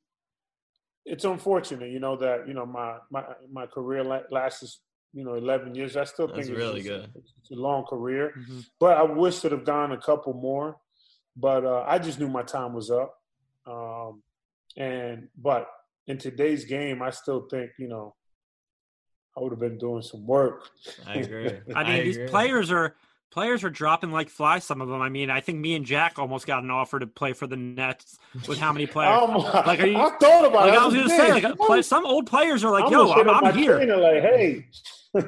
[1.08, 4.82] it's unfortunate, you know, that you know my my my career la- lasts
[5.14, 5.96] you know eleven years.
[5.96, 7.10] I still That's think really it's, good.
[7.40, 8.66] It's a long career, Mhm.
[8.80, 10.78] but I wish to have gone a couple more.
[11.36, 13.16] But uh, I just knew my time was up,
[13.66, 14.22] um,
[14.76, 15.68] and but
[16.08, 18.16] in today's game, I still think you know
[19.36, 20.68] I would have been doing some work.
[21.06, 21.52] I agree.
[21.76, 22.30] I mean, these agree.
[22.30, 22.96] players are
[23.32, 24.64] players are dropping like flies.
[24.64, 25.02] Some of them.
[25.02, 27.58] I mean, I think me and Jack almost got an offer to play for the
[27.58, 28.18] Nets
[28.48, 29.18] with how many players.
[29.22, 30.80] Oh my- Like, are you- I thought about like it.
[30.80, 33.58] I was gonna say, like play, some old players are like, I'm "Yo, I'm, I'm
[33.58, 34.66] here." like, hey,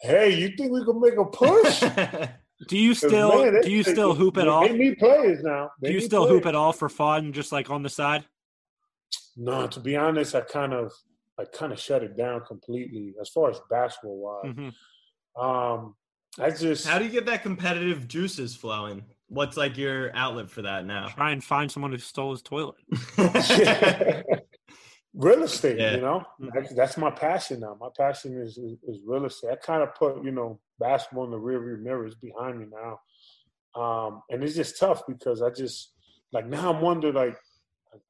[0.00, 1.82] hey, you think we can make a push?
[2.68, 4.68] Do you still man, they- do you still hoop at all?
[4.68, 5.70] They need players now.
[5.80, 6.40] They Do you still players.
[6.40, 8.26] hoop at all for fun, just like on the side?
[9.34, 10.92] No, to be honest, I kind of,
[11.38, 14.54] I kind of shut it down completely as far as basketball wise.
[14.54, 14.74] Mhm.
[15.42, 15.94] Um,
[16.38, 19.04] I just How do you get that competitive juices flowing?
[19.28, 21.08] What's like your outlet for that now?
[21.08, 22.76] Try and find someone who stole his toilet.
[25.14, 25.78] real estate.
[25.78, 25.94] Yeah.
[25.96, 26.50] You know, Mhm.
[26.54, 27.76] that's, that's my passion now.
[27.80, 29.50] My passion is, is is real estate.
[29.52, 33.00] I kind of put you know basketball in the rearview mirror is behind me now,
[33.80, 35.92] um, and it's just tough because I just
[36.32, 37.36] like now I'm wondering like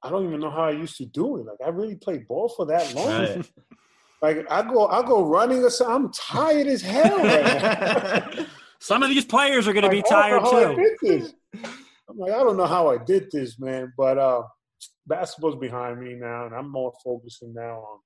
[0.02, 1.46] I don't even know how I used to do it.
[1.46, 3.08] Like I really played ball for that long.
[3.08, 3.46] Right.
[4.22, 5.94] Like I go I go running or something.
[5.96, 7.62] I'm tired as hell right
[8.36, 8.44] now.
[8.80, 11.28] Some of these players are going to be tired don't know how I too.
[12.08, 13.92] I'm like, I don't know how I did this, man.
[13.96, 14.42] But uh,
[15.06, 17.98] basketball's behind me now, and I'm more focusing now on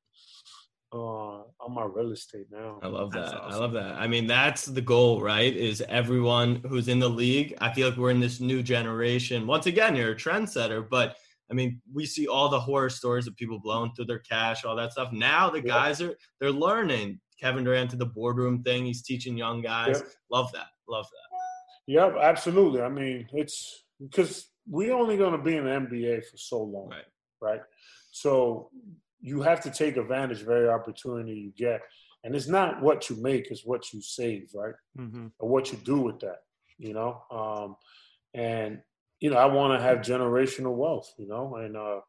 [0.93, 2.79] uh, on my real estate now.
[2.83, 3.43] I love That's that.
[3.43, 3.95] I love that.
[3.97, 5.55] I mean, that's the goal, right?
[5.55, 7.57] Is everyone who's in the league.
[7.61, 9.47] I feel like we're in this new generation.
[9.47, 11.17] Once again, you're a trendsetter, but
[11.51, 14.77] I mean, we see all the horror stories of people blowing through their cash, all
[14.77, 15.13] that stuff.
[15.13, 15.65] Now the Yeah.
[15.69, 17.21] guys are they're learning.
[17.41, 18.87] Kevin Durant to the boardroom thing.
[18.87, 20.01] He's teaching young guys.
[20.03, 20.09] Yeah.
[20.31, 20.69] Love that.
[20.89, 21.39] Love that.
[21.87, 22.81] Yep, absolutely.
[22.81, 26.89] I mean, it's because we're only going to be in the NBA for so long,
[26.89, 27.05] Right.
[27.43, 27.61] right?
[28.13, 28.71] So
[29.21, 31.83] you have to take advantage of every opportunity you get,
[32.23, 34.75] and it's not what you make; it's what you save, right?
[34.97, 35.33] Mhm.
[35.39, 36.45] or what you do with that,
[36.79, 37.23] you know.
[37.31, 37.77] Um,
[38.33, 38.81] and
[39.21, 42.01] you know, I want to have generational wealth, you know, and uh,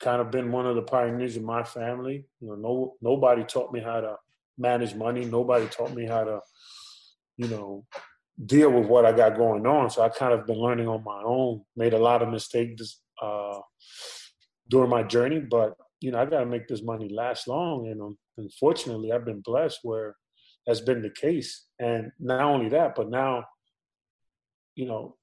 [0.00, 2.26] kind of been one of the pioneers in my family.
[2.40, 4.16] You know, no nobody taught me how to
[4.58, 5.24] manage money.
[5.24, 6.40] Nobody taught me how to,
[7.36, 7.84] you know,
[8.44, 9.90] deal with what I got going on.
[9.90, 11.62] So I kind of been learning on my own.
[11.76, 13.60] Made a lot of mistakes uh,
[14.68, 17.88] during my journey, but you know, I got to make this money last long.
[17.88, 20.16] And um, unfortunately, I've been blessed where
[20.66, 21.66] that's been the case.
[21.78, 23.44] And not only that, but now,
[24.74, 25.16] you know,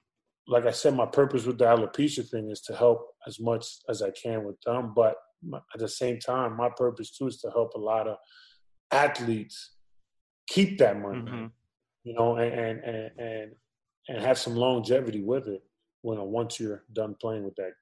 [0.47, 4.01] like I said, my purpose with the alopecia thing is to help as much as
[4.01, 4.93] I can with them.
[4.95, 5.17] But
[5.73, 8.17] at the same time, my purpose too is to help a lot of
[8.91, 9.75] athletes
[10.47, 11.51] keep that money, Mhm.
[12.03, 13.55] you know, and and and and,
[14.07, 15.63] and have some longevity with it.
[16.01, 17.73] When once you're done playing with that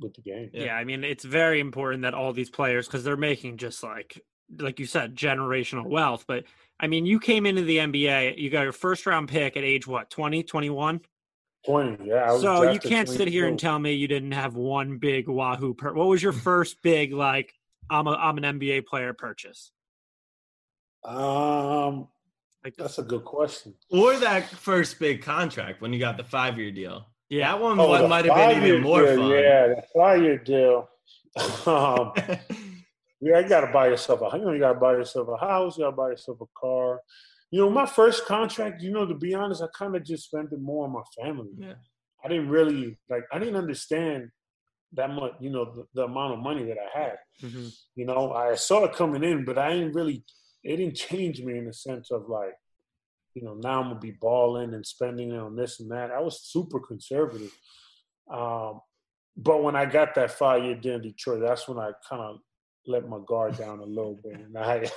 [0.00, 0.50] with the game.
[0.52, 0.64] Yeah.
[0.64, 0.74] Yeah.
[0.76, 4.20] I mean, it's very important that all these players, because they're making just like,
[4.58, 6.24] like you said, generational wealth.
[6.26, 6.44] But
[6.80, 9.86] I mean, you came into the NBA, you got your first round pick at age
[9.86, 11.00] what, 20, 21?
[11.66, 12.14] Twenty, yeah.
[12.30, 15.28] I was So you can't sit here and tell me you didn't have one big
[15.28, 15.74] Wahoo.
[15.74, 17.52] Per- what was your first big, like,
[17.90, 19.72] I'm, a, I'm an NBA player purchase?
[21.04, 22.08] Um,
[22.64, 23.74] Like, that's a good question.
[23.90, 27.06] Or that first big contract when you got the five year deal.
[27.28, 27.52] yeah.
[27.52, 29.30] That one Oh, might have been five-year even more deal, fun.
[29.30, 30.88] Yeah, the five-year deal.
[31.66, 32.12] um,
[33.20, 34.36] yeah, you got to buy yourself a.
[34.38, 35.76] You know, you got to buy yourself a house.
[35.78, 37.00] You got to buy yourself a car.
[37.56, 38.82] You know, my first contract.
[38.82, 41.48] You know, to be honest, I kind of just spent it more on my family.
[41.56, 41.72] Yeah.
[42.22, 43.24] I didn't really like.
[43.32, 44.28] I didn't understand
[44.92, 45.32] that much.
[45.40, 47.16] You know, the, the amount of money that I had.
[47.42, 47.74] Mhm.
[47.94, 50.22] You know, I saw it coming in, but I didn't really.
[50.64, 52.52] It didn't change me in the sense of like,
[53.32, 56.10] you know, now I'm gonna be balling and spending it on this and that.
[56.10, 57.58] I was super conservative.
[58.30, 58.82] Um,
[59.34, 62.36] but when I got that five year deal in Detroit, that's when I kind of
[62.86, 64.34] let my guard down a little bit.
[64.34, 64.90] And I,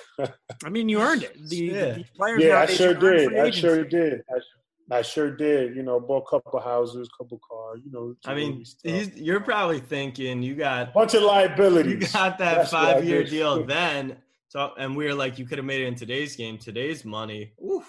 [0.64, 1.38] I mean, you earned it.
[1.50, 1.92] The, Yeah.
[1.94, 3.38] these players yeah, I sure did.
[3.38, 4.22] I sure did.
[4.30, 5.76] I, I sure did.
[5.76, 7.82] You know, bought a couple houses, couple cars.
[7.86, 11.94] You know, I mean, he's, you're probably thinking you got a bunch of liabilities.
[11.94, 14.18] You got that five year deal then.
[14.48, 16.58] So, and we were like, you could have made it in today's game.
[16.58, 17.88] Today's money, oof.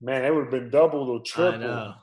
[0.00, 1.94] man, it would have been double or triple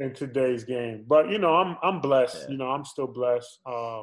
[0.00, 1.04] in today's game.
[1.06, 2.44] But you know, I'm I'm blessed.
[2.44, 2.50] Yeah.
[2.50, 3.60] You know, I'm still blessed.
[3.64, 4.02] Uh,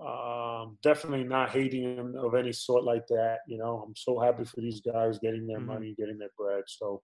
[0.00, 3.38] um, definitely not hating of any sort like that.
[3.46, 5.66] You know, I'm so happy for these guys getting their mm-hmm.
[5.66, 6.64] money, getting their bread.
[6.66, 7.02] So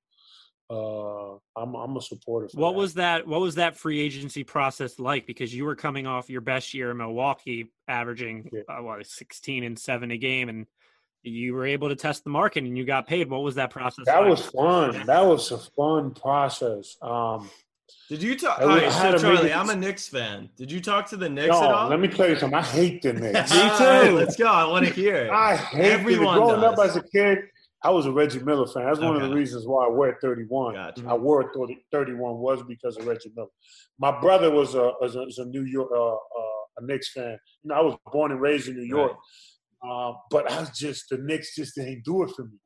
[0.70, 2.48] uh, I'm I'm a supporter.
[2.54, 2.78] what that.
[2.78, 3.26] was that?
[3.26, 5.26] What was that free agency process like?
[5.26, 8.62] Because you were coming off your best year in Milwaukee, averaging yeah.
[8.68, 10.66] uh, what 16 and seven a game, and
[11.22, 13.28] you were able to test the market and you got paid.
[13.28, 14.06] What was that process?
[14.06, 14.30] That like?
[14.30, 15.06] was fun.
[15.06, 16.96] That was a fun process.
[17.02, 17.50] Um,
[18.08, 18.60] did you talk?
[18.60, 20.48] All right, so Charlie, I'm a Knicks fan.
[20.56, 21.88] Did you talk to the Knicks no, at all?
[21.88, 22.58] Let me tell you something.
[22.58, 23.50] I hate the Knicks.
[23.54, 24.16] Me too.
[24.16, 24.46] let's go.
[24.46, 25.30] I want to hear it.
[25.30, 26.78] I hate Everyone Growing does.
[26.78, 27.38] up as a kid,
[27.82, 28.84] I was a Reggie Miller fan.
[28.84, 29.06] That's okay.
[29.06, 30.74] one of the reasons why I wear 31.
[30.74, 31.04] Gotcha.
[31.08, 33.48] I wore 30, 31 was because of Reggie Miller.
[33.98, 37.38] My brother was a, was a, was a New York uh, uh, a Knicks fan.
[37.62, 39.12] You know, I was born and raised in New York,
[39.82, 40.08] right.
[40.10, 42.58] uh, but I was just the Knicks just didn't do it for me.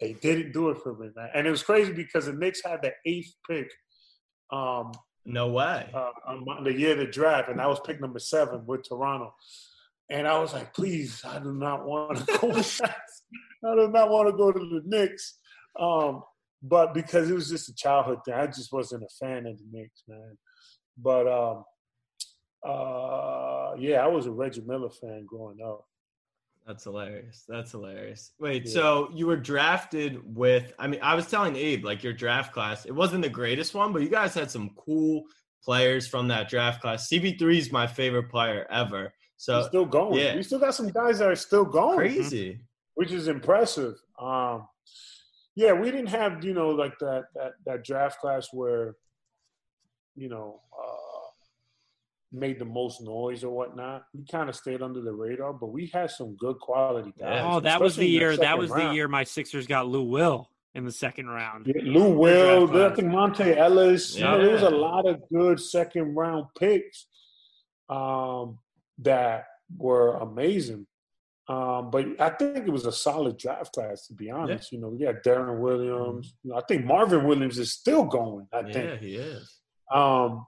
[0.00, 1.28] They didn't do it for me, man.
[1.34, 3.70] And it was crazy because the Knicks had the eighth pick.
[4.52, 4.92] Um,
[5.24, 5.88] no way.
[5.94, 6.10] Uh,
[6.62, 9.34] the year of the draft, and I was pick number seven with Toronto.
[10.10, 12.50] And I was like, please, I do not want to go.
[12.50, 15.38] I do not want to go to the Knicks.
[15.78, 16.22] Um,
[16.62, 19.64] but because it was just a childhood thing, I just wasn't a fan of the
[19.70, 20.36] Knicks, man.
[20.98, 21.64] But um,
[22.64, 25.86] uh, yeah, I was a Reggie Miller fan growing up.
[26.66, 27.44] That's hilarious.
[27.48, 28.32] That's hilarious.
[28.38, 28.72] Wait, yeah.
[28.72, 32.86] so you were drafted with I mean, I was telling Abe, like your draft class,
[32.86, 35.24] it wasn't the greatest one, but you guys had some cool
[35.62, 37.08] players from that draft class.
[37.08, 39.12] CP3 is my favorite player ever.
[39.36, 40.20] So He's still going.
[40.20, 40.36] Yeah.
[40.36, 41.96] We still got some guys that are still going.
[41.96, 42.60] Crazy.
[42.94, 43.94] Which is impressive.
[44.20, 44.68] Um
[45.54, 48.94] yeah, we didn't have, you know, like that that that draft class where,
[50.14, 50.91] you know, uh
[52.32, 54.04] made the most noise or whatnot.
[54.14, 57.42] We kind of stayed under the radar, but we had some good quality guys.
[57.44, 58.36] Oh, that was the year.
[58.36, 58.90] That was round.
[58.90, 61.66] the year my Sixers got Lou Will in the second round.
[61.66, 64.16] Yeah, Lou Will, I think Monta Ellis.
[64.16, 64.32] Yeah.
[64.32, 67.06] You know, there was a lot of good second round picks
[67.88, 68.58] um,
[68.98, 69.44] that
[69.76, 70.86] were amazing.
[71.48, 74.72] Um, but I think it was a solid draft class, to be honest.
[74.72, 74.76] Yeah.
[74.76, 76.28] You know, we got Deron Williams.
[76.28, 76.48] Mm-hmm.
[76.48, 78.46] You know, I think Marvin Williams is still going.
[78.52, 78.88] I yeah, think.
[78.88, 79.58] Yeah, he is.
[79.92, 80.46] Um,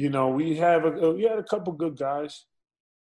[0.00, 2.46] you know, we have a we had a couple good guys.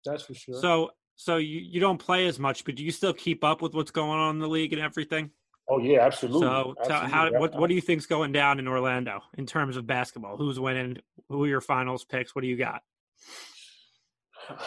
[0.06, 0.62] That's for sure.
[0.62, 3.74] So so you, you don't play as much, but do you still keep up with
[3.74, 5.32] what's going on in the league and everything?
[5.68, 6.42] Oh yeah, absolutely.
[6.42, 7.10] So, absolutely.
[7.10, 10.38] how what what do you think's going down in Orlando in terms of basketball?
[10.38, 11.00] Who's winning?
[11.30, 12.36] Who are your finals picks?
[12.36, 12.82] What do you got?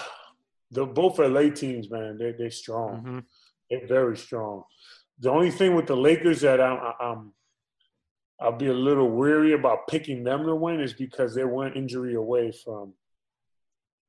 [0.70, 2.96] The both LA teams, man, they're they're strong.
[2.96, 3.18] Mm-hmm.
[3.70, 4.64] They're very strong.
[5.18, 7.32] The only thing with the Lakers that I'm, I'm
[8.40, 12.14] I'll be a little weary about picking them to win is because they're one injury
[12.14, 12.94] away from,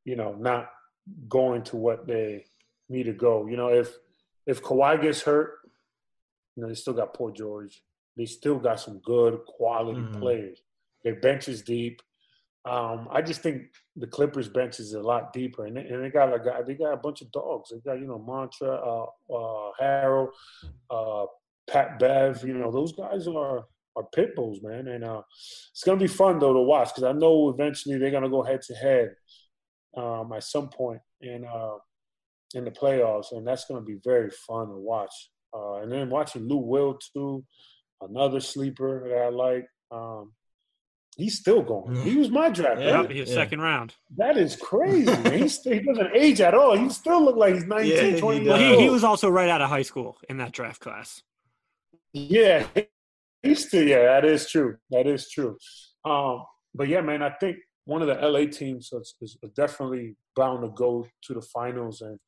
[0.06, 0.70] you know, not
[1.28, 2.46] going to what they
[2.90, 3.48] need to go.
[3.48, 3.96] You know, if
[4.46, 5.60] if Kawhi gets hurt,
[6.56, 7.82] you know, they still got Paul George.
[8.18, 10.20] They still got some good quality mm-hmm.
[10.20, 10.62] players.
[11.04, 12.02] Their bench is deep.
[12.66, 16.10] Um, I just think the Clippers bench is a lot deeper, and they, and they
[16.10, 16.62] got a guy.
[16.62, 17.70] they got a bunch of dogs.
[17.70, 20.28] They got you know Montrezl, uh, uh, Harrell,
[20.90, 21.26] uh,
[21.70, 22.44] Pat Bev.
[22.44, 23.66] You know those guys are
[24.00, 24.88] are pit bulls, man.
[24.88, 25.22] And uh,
[25.72, 28.62] it's gonna be fun though to watch because I know eventually they're gonna go head
[28.64, 29.16] to head
[29.95, 31.78] um, at some point in uh,
[32.56, 35.14] in the playoffs, and that's gonna be very fun to watch.
[35.54, 37.43] Uh, and then watching Lou Will too,
[38.02, 39.68] another sleeper that I like.
[39.91, 40.34] Um,
[41.18, 41.95] he's still going.
[42.04, 42.82] He was my draft.
[42.82, 43.10] Yeah, right?
[43.10, 43.36] his yeah.
[43.36, 43.95] second round.
[44.18, 45.12] That is crazy.
[45.32, 46.78] He's, he doesn't age at all.
[46.78, 49.62] He still look like he's 19, yeah, 20 well, he, he was also right out
[49.62, 51.24] of high school in that draft class.
[52.14, 52.66] Yeah,
[53.44, 54.78] used to, yeah, that is true.
[54.92, 55.58] That is true.
[56.06, 60.64] Um, but yeah, man, I think one of the LA teams is, is definitely bound
[60.64, 62.20] to go to the finals, and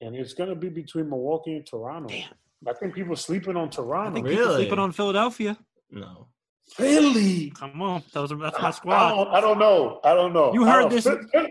[0.00, 2.08] and it's going to be between Milwaukee and Toronto.
[2.08, 2.28] Damn.
[2.68, 4.10] I think people sleeping on Toronto.
[4.10, 4.38] I think really?
[4.38, 5.56] people sleeping on Philadelphia.
[5.90, 6.28] No.
[6.70, 7.50] Philly.
[7.50, 8.94] Come on, those are that's my squad.
[8.94, 10.00] I don't, I don't know.
[10.04, 10.52] I don't know.
[10.54, 11.06] You heard this?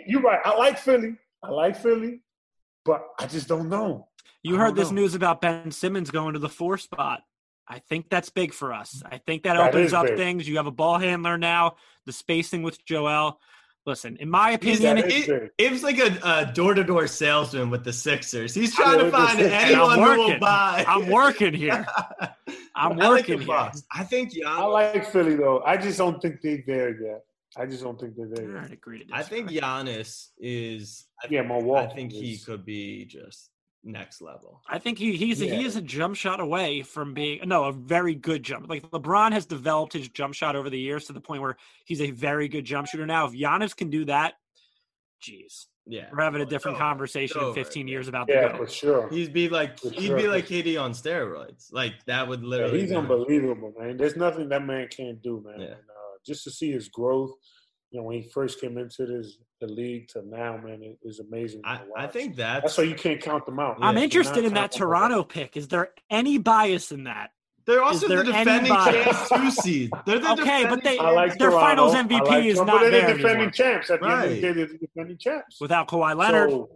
[0.08, 0.40] You're right.
[0.44, 1.16] I like Philly.
[1.44, 2.22] I like Philly,
[2.86, 4.08] but I just don't know.
[4.44, 5.02] You heard this know.
[5.02, 7.22] news about Ben Simmons going to the four spot.
[7.72, 9.02] I think that's big for us.
[9.10, 10.18] I think that, that opens up big.
[10.18, 10.46] things.
[10.46, 13.40] You have a ball handler now, the spacing with Joel.
[13.86, 18.54] Listen, in my opinion, it, it, like a door to door salesman with the Sixers.
[18.54, 20.84] He's trying to find anyone who will buy.
[20.86, 21.88] I'm working here.
[22.76, 23.84] I'm working I like here.
[23.92, 25.64] I think Giannis, I like Philly though.
[25.66, 27.24] I just don't think they're there yet.
[27.56, 28.52] I just don't think they're there.
[28.52, 28.70] Yet.
[28.70, 31.06] I agree I think Giannis is.
[31.30, 31.92] yeah, Milwaukee.
[31.92, 32.20] I think is.
[32.20, 33.50] he could be just
[33.84, 34.62] next level.
[34.70, 35.56] I think he he's Yeah.
[35.56, 38.70] he is a jump shot away from being no a very good jump.
[38.70, 42.02] Like LeBron has developed his jump shot over the years to the point where he's
[42.02, 43.26] a very good jump shooter now.
[43.26, 44.36] If Giannis can do that,
[45.28, 46.84] jeez, Yeah, we're having a different over.
[46.84, 48.58] conversation in 15 years about the Yeah, GOAT.
[48.58, 49.10] for sure.
[49.10, 50.18] He'd be like For he'd sure.
[50.18, 51.72] be like KD on steroids.
[51.72, 52.82] Like that would Yeah, literally.
[52.82, 53.98] he's be- unbelievable, man.
[53.98, 55.60] There's nothing that man can't do, man.
[55.60, 55.66] Yeah.
[55.68, 57.32] And, uh, just to see his growth,
[57.92, 61.20] you know, when he first came into this the league to now, man, it is
[61.20, 61.62] amazing.
[61.64, 63.78] I, I think that's that's why you can't count them out.
[63.82, 64.78] I'm interested in that count out.
[64.78, 65.56] Toronto pick.
[65.58, 67.32] Is there any bias in that?
[67.66, 69.92] They're also the defending champs two seed.
[70.08, 71.92] They're the Okay, but they- I like Their Toronto.
[71.92, 73.52] finals I MVP like is not but they're there the defending anymore.
[73.52, 73.90] champs.
[73.92, 74.42] At the end of the Right.
[74.42, 75.62] day, they're the defending champs.
[75.62, 76.70] Without Kawhi Leonard, So,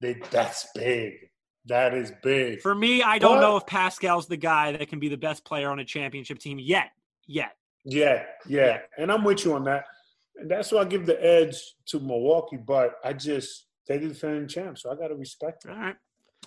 [0.00, 1.28] they, that's big.
[1.66, 2.60] That is big.
[2.62, 5.44] for me, I don't But- know if Pascal's the guy that can be the best
[5.44, 6.90] player on a championship team yet.
[7.26, 7.54] Yet.
[7.84, 9.84] Yeah, yeah, and I'm with you on that.
[10.36, 11.56] And that's why I give the edge
[11.86, 12.56] to Milwaukee.
[12.56, 15.78] But I just they're the defending champs, so I got to respect them.
[15.78, 15.96] right.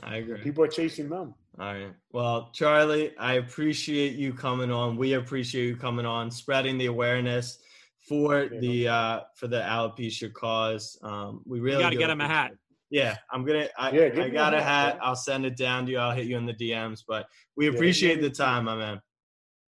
[0.04, 0.42] I agree.
[0.42, 1.34] People are chasing them.
[1.58, 1.94] All right.
[2.12, 4.98] Well, Charlie, I appreciate you coming on.
[4.98, 7.60] We appreciate you coming on, spreading the awareness
[8.08, 10.98] for Yeah, no the uh for the alopecia cause.
[11.02, 12.52] Um we really got to get him a hat.
[12.90, 15.00] Yeah, I'm gonna I, Yeah, I got a a hat, hat.
[15.02, 15.98] I'll send it down to you.
[15.98, 17.04] I'll hit you in the DMs.
[17.08, 17.26] But
[17.56, 19.02] we appreciate yeah, the time, my man.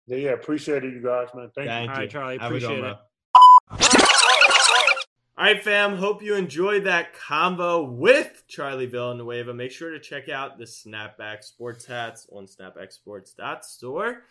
[0.08, 1.49] Yeah, yeah, appreciate it, you guys, man.
[1.56, 1.89] Thank, Thank All you.
[1.91, 2.97] All right, Charlie, Have appreciate one, it.
[5.38, 5.97] All right, fam.
[5.97, 9.53] Hope you enjoyed that combo with Charlie Villanueva.
[9.53, 14.24] Make sure to check out the Snapback Sports hats on snapbacksports.store.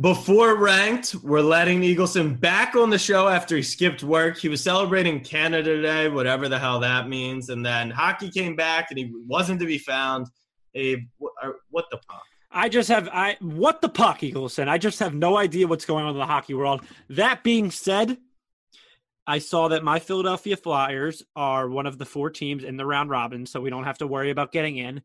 [0.00, 4.38] Before ranked, we're letting Eagleson back on the show after he skipped work.
[4.38, 7.48] He was celebrating Canada Day, whatever the hell that means.
[7.48, 10.26] And then hockey came back and he wasn't to be found.
[10.74, 12.22] Abe, what, or- uh, what the fuck?
[12.54, 14.68] I just have I what the puck, Eagleson.
[14.68, 16.82] I just have no idea what's going on in the hockey world.
[17.10, 18.16] That being said,
[19.26, 23.10] I saw that my Philadelphia Flyers are one of the four teams in the round
[23.10, 25.02] robin, so we don't have to worry about getting in.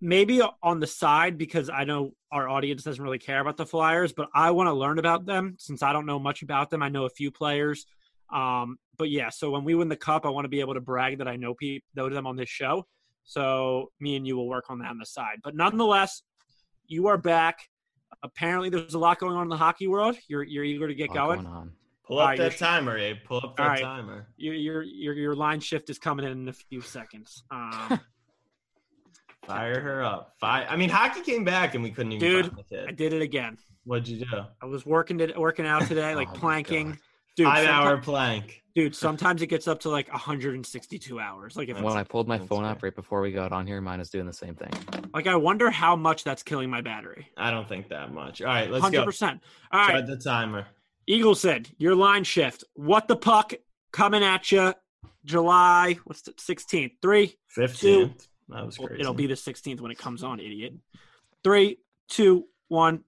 [0.00, 4.12] Maybe on the side because I know our audience doesn't really care about the Flyers,
[4.12, 6.82] but I want to learn about them since I don't know much about them.
[6.82, 7.86] I know a few players,
[8.32, 9.30] um, but yeah.
[9.30, 11.36] So when we win the cup, I want to be able to brag that I
[11.36, 12.86] know people know them on this show.
[13.26, 15.40] So me and you will work on that on the side.
[15.42, 16.22] But nonetheless,
[16.86, 17.58] you are back.
[18.22, 20.16] Apparently, there's a lot going on in the hockey world.
[20.28, 21.42] You're you're eager to get going.
[21.42, 21.72] going on.
[22.06, 23.16] Pull up right, that timer, Abe.
[23.24, 23.82] Pull up that All right.
[23.82, 24.28] timer.
[24.36, 27.42] Your, your your your line shift is coming in in a few seconds.
[27.50, 28.00] Um,
[29.46, 30.32] Fire her up.
[30.40, 30.66] Fire.
[30.68, 32.88] I mean, hockey came back and we couldn't even Dude, find the kid.
[32.88, 33.58] I did it again.
[33.84, 34.44] What'd you do?
[34.60, 36.90] I was working it working out today, like Oh planking.
[36.90, 36.98] God.
[37.36, 38.62] Dude, Five hour plank.
[38.76, 41.56] Dude, sometimes it gets up to like 162 hours.
[41.56, 43.80] Like if That's- When I pulled my phone up right before we got on here,
[43.80, 44.70] mine is doing the same thing.
[45.14, 47.26] like I wonder how much that's killing my battery.
[47.38, 48.42] I don't think that much.
[48.42, 49.04] All right, let's Hundred go.
[49.06, 49.40] percent.
[49.72, 50.66] All right, Start the timer.
[51.08, 52.64] Eagleson your line shift.
[52.74, 53.54] What the puck
[53.92, 54.74] coming at you?
[55.24, 56.92] July what's the 16th?
[57.00, 57.34] Three.
[57.48, 58.28] Fifteenth.
[58.50, 59.00] That was crazy.
[59.00, 60.74] it'll be the 16th when it comes on, idiot.
[61.42, 63.04] Three, two, one.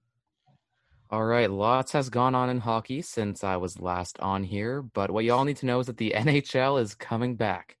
[1.11, 5.09] All right, lots has gone on in hockey since I was last on here, but
[5.09, 7.77] what you all need to know is that the NHL is coming back.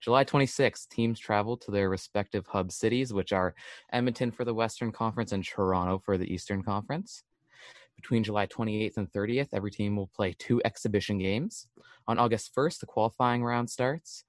[0.00, 3.54] July 26th, teams travel to their respective hub cities, which are
[3.92, 7.22] Edmonton for the Western Conference and Toronto for the Eastern Conference.
[7.94, 11.68] Between July 28th and 30th, every team will play two exhibition games.
[12.08, 14.24] On August 1st, the qualifying round starts,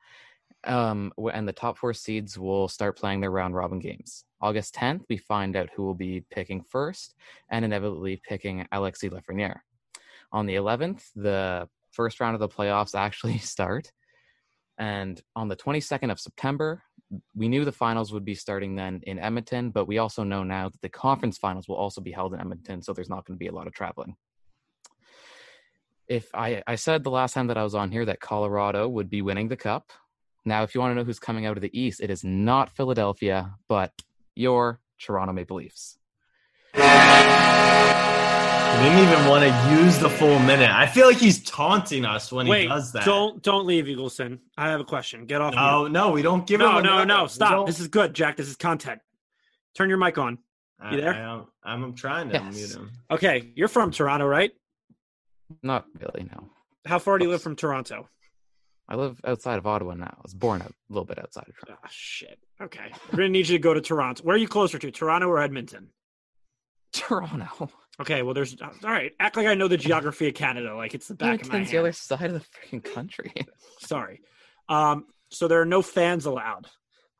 [0.65, 4.25] um, and the top four seeds will start playing their round robin games.
[4.41, 7.15] August 10th, we find out who will be picking first,
[7.49, 9.61] and inevitably picking Alexis Lafreniere.
[10.31, 13.91] On the 11th, the first round of the playoffs actually start.
[14.77, 16.83] And on the 22nd of September,
[17.33, 20.69] we knew the finals would be starting then in Edmonton, but we also know now
[20.69, 23.43] that the conference finals will also be held in Edmonton, so there's not going to
[23.43, 24.15] be a lot of traveling.
[26.07, 29.09] If I, I said the last time that I was on here that Colorado would
[29.09, 29.91] be winning the cup.
[30.45, 32.69] Now, if you want to know who's coming out of the East, it is not
[32.69, 33.91] Philadelphia, but
[34.35, 35.97] your Toronto Maple Leafs.
[36.75, 36.81] He
[38.81, 40.69] didn't even want to use the full minute.
[40.69, 43.05] I feel like he's taunting us when Wait, he does that.
[43.05, 44.39] don't don't leave, Eagleson.
[44.57, 45.25] I have a question.
[45.25, 45.55] Get off.
[45.55, 45.91] No, mute.
[45.93, 46.83] no, we don't give no, him.
[46.83, 47.05] no, another.
[47.21, 47.27] no.
[47.27, 47.65] Stop.
[47.65, 48.35] This is good, Jack.
[48.37, 48.99] This is content.
[49.75, 50.37] Turn your mic on.
[50.79, 51.13] I, you there?
[51.13, 52.53] I, am I'm trying to Yes.
[52.53, 52.91] mute him.
[53.09, 54.51] Okay, you're from Toronto, right?
[55.63, 56.49] Not really, no.
[56.85, 58.09] How far do you live from Toronto?
[58.87, 60.13] I live outside of Ottawa now.
[60.17, 61.81] I was born a little bit outside of Toronto.
[61.83, 62.37] Oh, shit.
[62.61, 64.23] Okay, we're gonna need you to go to Toronto.
[64.23, 65.89] Where are you closer to, Toronto or Edmonton?
[66.93, 67.69] Toronto.
[67.99, 69.13] Okay, well, there's all right.
[69.19, 71.71] Act like I know the geography of Canada, like it's the back of my Edmonton's
[71.71, 72.39] the other side of the
[72.79, 73.33] freaking country.
[73.79, 74.21] Sorry.
[74.69, 76.67] Um, so there are no fans allowed.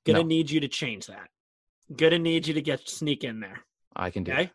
[0.06, 0.26] Gonna No.
[0.26, 1.30] need you to change that.
[1.96, 3.62] Gonna need you to get sneak in there.
[3.96, 4.44] I can do Okay.
[4.44, 4.50] it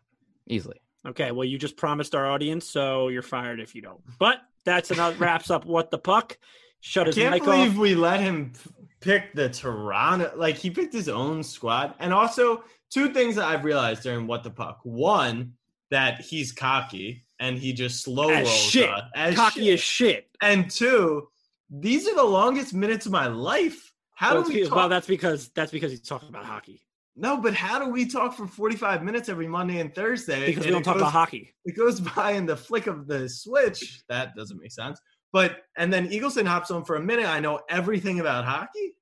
[0.47, 0.79] easily.
[1.07, 1.31] Okay.
[1.31, 4.01] Well, you just promised our audience, so you're fired if you don't.
[4.19, 5.19] But that's enough.
[5.19, 6.37] wraps up what the puck.
[6.81, 7.77] Shut I his can't mic believe off.
[7.77, 8.53] we let him
[8.99, 11.93] pick the Toronto, like he picked his own squad.
[11.99, 14.79] And also, two things that I've realized during What the Puck.
[14.83, 15.53] One,
[15.91, 18.89] that he's cocky and he just slow As rolls shit.
[18.89, 19.73] us, as Cocky shit.
[19.73, 20.27] as shit.
[20.41, 21.27] And two,
[21.69, 23.93] these are the longest minutes of my life.
[24.13, 24.75] How well, do we talk?
[24.75, 26.81] well, that's because that's because he's talking about hockey.
[27.15, 30.45] no, but how do we talk for 45 minutes every Monday and Thursday?
[30.47, 31.53] Because we don't talk goes- about hockey.
[31.65, 34.03] It goes by in the flick of the switch.
[34.09, 34.99] That doesn't make sense.
[35.31, 37.27] But and then Eagleson hops on for a minute.
[37.27, 38.95] I know everything about hockey.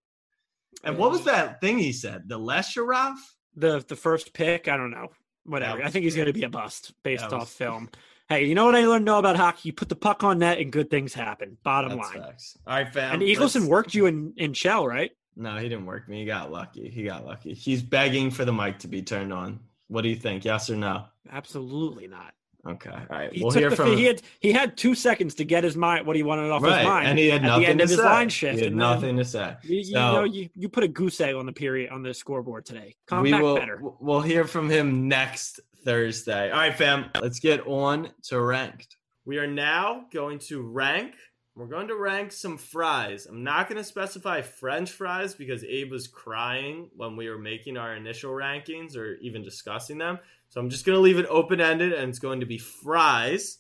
[0.84, 1.26] And what was mm.
[1.26, 2.28] that thing he said?
[2.28, 3.16] The Lesharov?
[3.56, 5.08] The the first pick, I don't know.
[5.46, 5.84] Whatever.
[5.84, 7.90] I think he's going to be a bust based off film.
[8.28, 9.70] Hey, you know what I learned know about hockey?
[9.70, 11.58] You put the puck on net and good things happen.
[11.64, 12.22] Bottom line.
[12.22, 12.56] facts.
[12.68, 13.16] All right, fam.
[13.16, 15.12] And Eagleson worked you in in Shell, right?
[15.36, 16.20] No, he didn't work me.
[16.20, 16.90] He got lucky.
[16.90, 17.54] He got lucky.
[17.54, 19.62] He's begging for the mic to be turned on.
[19.88, 20.46] What do you think?
[20.46, 21.06] Yes or no?
[21.32, 22.34] Absolutely not.
[22.68, 22.90] Okay.
[22.90, 23.32] All right.
[23.34, 25.76] He we'll took hear the, from he had he had two seconds to get his
[25.78, 27.80] mind what he wanted off right, his mind, and he had at nothing the end
[27.80, 28.06] to of his say.
[28.06, 28.58] line shift.
[28.60, 29.56] He had nothing to say.
[29.64, 32.14] You, you So- know, you, you put a goose egg on the period on the
[32.14, 32.96] scoreboard today.
[33.08, 33.80] Come we back will better.
[34.00, 36.52] we'll hear from him next Thursday.
[36.52, 37.06] All right, fam.
[37.22, 38.98] Let's get on to ranked.
[39.26, 41.14] We are now going to rank.
[41.60, 43.26] We're going to rank some fries.
[43.26, 47.76] I'm not going to specify French fries because Abe was crying when we were making
[47.76, 50.20] our initial rankings or even discussing them.
[50.48, 53.58] So I'm just going to leave it open ended and it's going to be fries.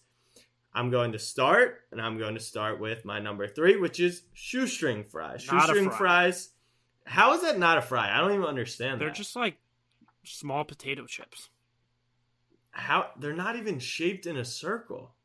[0.74, 4.22] I'm going to start, and I'm going to start with my number three, which is
[4.32, 5.42] shoestring fries.
[5.42, 5.98] Shoestring fry.
[5.98, 6.52] fries.
[7.06, 8.16] How is that not a fry?
[8.16, 9.18] I don't even understand They're that.
[9.18, 9.58] just like
[10.24, 11.50] small potato chips.
[12.72, 15.16] how they're not even shaped in a circle.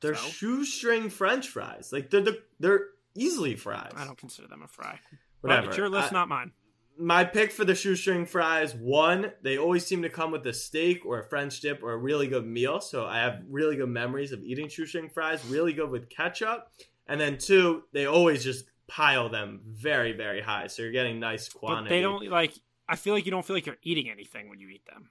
[0.00, 0.28] They're So?
[0.28, 1.90] shoestring French fries.
[1.92, 3.92] Like they're the, they're easily fries.
[3.96, 4.98] I don't consider them a fry.
[5.40, 5.62] Whatever.
[5.62, 6.52] But it's your list, I- not mine.
[6.98, 11.06] my pick for the shoestring fries one they always seem to come with a steak
[11.06, 14.32] or a french dip or a really good meal so i have really good memories
[14.32, 16.68] of eating shoestring fries really good with ketchup
[17.06, 21.48] and then two they always just pile them very very high so you're getting nice
[21.48, 22.52] quantity But they don't like.
[22.86, 25.10] I feel like you don't feel like you're eating anything when you eat them.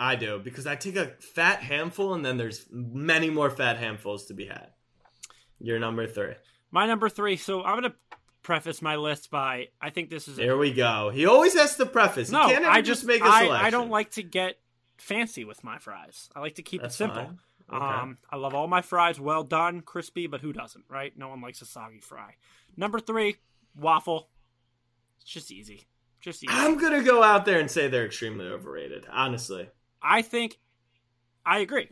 [0.00, 4.26] I do because i take a fat handful and then there's many more fat handfuls
[4.26, 4.68] to be had
[5.60, 6.34] you're number three
[6.72, 7.36] My number three.
[7.36, 7.94] So I'm gonna
[8.42, 11.76] preface my list by I think this is a there we go he always has
[11.76, 12.40] to preface no.
[12.42, 14.58] I just just make a I, selection I don't like to get
[14.96, 16.28] fancy with my fries.
[16.34, 17.24] I like to keep That's it simple.
[17.24, 17.38] fine.
[17.72, 17.84] Okay.
[17.84, 21.16] Um, I love all my fries well done, crispy, but who doesn't, right?
[21.16, 22.34] No one likes a soggy fry.
[22.76, 23.36] Number three,
[23.76, 24.28] waffle.
[25.20, 25.86] It's just easy,
[26.20, 26.52] just easy.
[26.52, 29.68] i'm gonna go out there and say they're extremely overrated honestly
[30.02, 30.58] I think
[31.44, 31.88] I agree,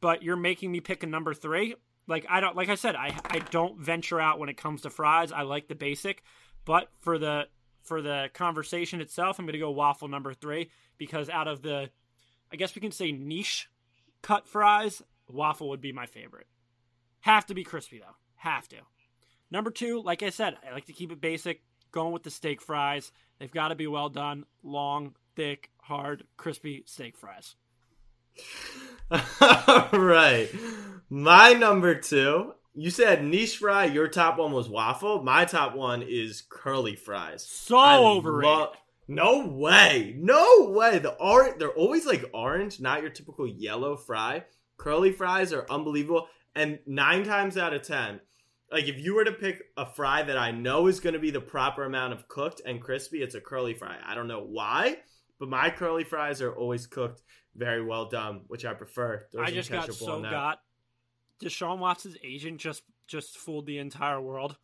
[0.00, 1.74] but you're making me pick a number three.
[2.06, 4.90] Like I don't, like I said, I I don't venture out when it comes to
[4.90, 5.32] fries.
[5.32, 6.22] I like the basic,
[6.64, 7.48] but for the
[7.82, 11.90] for the conversation itself, I'm going to go waffle number three because out of the,
[12.52, 13.68] I guess we can say niche
[14.22, 16.46] cut fries, waffle would be my favorite.
[17.20, 18.16] Have to be crispy though.
[18.36, 18.76] Have to.
[19.50, 21.62] Number two, like I said, I like to keep it basic.
[21.90, 23.10] Going with the steak fries.
[23.38, 27.54] They've got to be well done, long, thick, hard, crispy steak fries.
[29.08, 29.20] All
[29.92, 30.48] right.
[31.08, 33.84] My number two, you said niche fry.
[33.84, 35.22] Your top one was waffle.
[35.22, 37.46] My top one is curly fries.
[37.46, 38.50] So I overrated.
[38.50, 38.72] lo-
[39.06, 40.12] no way.
[40.18, 40.98] No way.
[40.98, 44.42] The orange, they're always like orange, not your typical yellow fry.
[44.76, 46.26] Curly fries are unbelievable.
[46.56, 48.18] And nine times out of 10,
[48.72, 51.30] like if you were to pick a fry that I know is going to be
[51.30, 53.96] the proper amount of cooked and crispy, it's a curly fry.
[54.04, 54.98] I don't know why,
[55.38, 57.22] but my curly fries are always cooked
[57.54, 59.26] very well done, which I prefer.
[59.38, 60.60] I just got so got.
[61.42, 64.56] Deshaun Watson's agent just just fooled the entire world.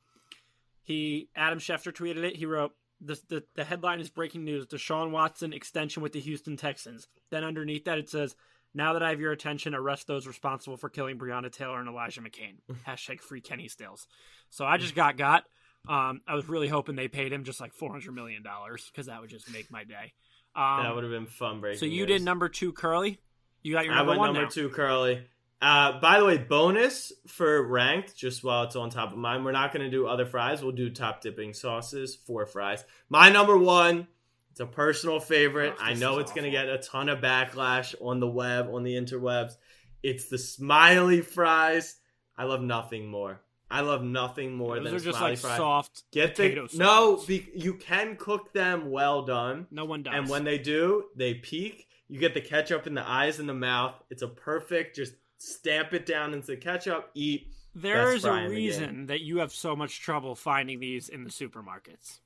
[0.83, 2.37] He Adam Schefter tweeted it.
[2.37, 6.57] He wrote the, the the headline is breaking news: Deshaun Watson extension with the Houston
[6.57, 7.09] Texans.
[7.31, 8.37] Then underneath that it says,
[8.75, 12.21] "Now that I have your attention, arrest those responsible for killing Breonna Taylor and Elijah
[12.21, 14.07] McCain." Hashtag free Kenny Stills.
[14.51, 15.45] So I just got got.
[15.87, 19.07] Um, I was really hoping they paid him just like four hundred million dollars because
[19.07, 20.13] that would just make my day.
[20.57, 21.81] Um, that would have been fun breaking.
[21.81, 22.19] so you news.
[22.19, 23.19] did number two, Curly.
[23.63, 24.49] You got your number I went one number now.
[24.49, 25.27] two, Curly.
[25.61, 29.53] Uh, by the way, bonus for ranked, just while it's on top of mine, we're
[29.53, 30.63] not going to do other fries.
[30.63, 32.85] We'll do top dipping sauces for fries.
[33.09, 34.07] My number one,
[34.51, 35.75] it's a personal favorite.
[35.79, 38.83] Oh, I know it's going to get a ton of backlash on the web, on
[38.85, 39.57] the interwebs.
[40.03, 41.97] It's the smiley fries.
[42.37, 43.41] I love nothing more.
[43.71, 45.57] I love nothing more Those than are just like fry.
[45.57, 49.67] soft Get potato the no, be, you can cook them well done.
[49.71, 50.15] No one does.
[50.15, 51.89] And when they do, they peak.
[52.09, 53.95] You get the ketchup in the eyes and the mouth.
[54.11, 57.49] It's a perfect, just stamp it down into the ketchup, eat.
[57.75, 61.31] there best is a reason that you have so much trouble finding these in the
[61.31, 62.21] supermarkets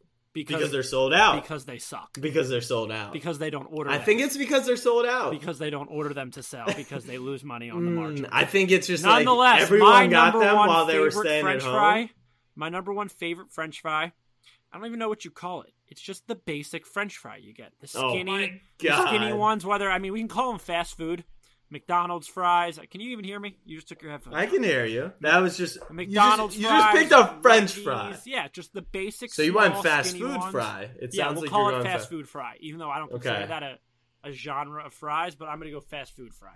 [0.45, 1.43] because Because they're sold out.
[1.43, 3.13] because they suck Because they're sold out.
[3.13, 3.91] because they don't order.
[3.91, 4.05] I them.
[4.07, 5.31] think it's because they're sold out.
[5.33, 8.25] because they don't order them to sell because they lose money on the margin.
[8.25, 11.45] Mm, I think it's just like Nonetheless, everyone my got them while they were staying
[11.45, 11.75] French at home.
[11.75, 12.11] fry,
[12.57, 14.13] my number one favorite French fry
[14.71, 15.73] I don't even know what you call it.
[15.87, 17.73] It's just the basic French fry you get.
[17.81, 19.65] The Oh skinny, my the skinny ones.
[19.65, 21.25] Whether I mean, we can call them fast food.
[21.71, 22.79] McDonald's fries.
[22.91, 23.57] Can you even hear me?
[23.65, 24.37] You just took your headphones.
[24.37, 25.13] I can hear you.
[25.21, 28.15] That was just The McDonald's You just, you just picked up French fry.
[28.25, 29.33] Yeah, just the basic.
[29.33, 30.51] So you small, want fast food ones.
[30.53, 30.91] fry?
[31.01, 32.99] It yeah, sounds we'll like call it going fast fa- food fry, even though I
[32.99, 33.47] don't consider Okay.
[33.49, 33.79] that a,
[34.25, 35.35] a genre of fries.
[35.35, 36.55] But I'm gonna go fast food fry.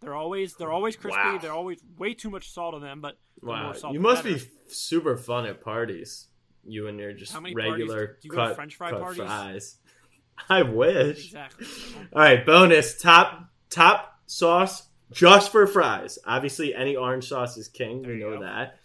[0.00, 1.20] They're always they're always crispy.
[1.20, 1.38] Wow.
[1.40, 4.36] They're always way too much salt on them, but Wow, more salt, you must better.
[4.36, 6.26] be f- super fun at parties.
[6.68, 9.22] You and your just regular you cut, French fry cut parties?
[9.22, 9.76] fries.
[10.48, 11.26] I wish.
[11.26, 11.66] exactly.
[12.12, 16.18] All right, bonus top top sauce just for fries.
[16.26, 18.02] Obviously, any orange sauce is king.
[18.02, 18.42] There we you know go.
[18.42, 18.78] that.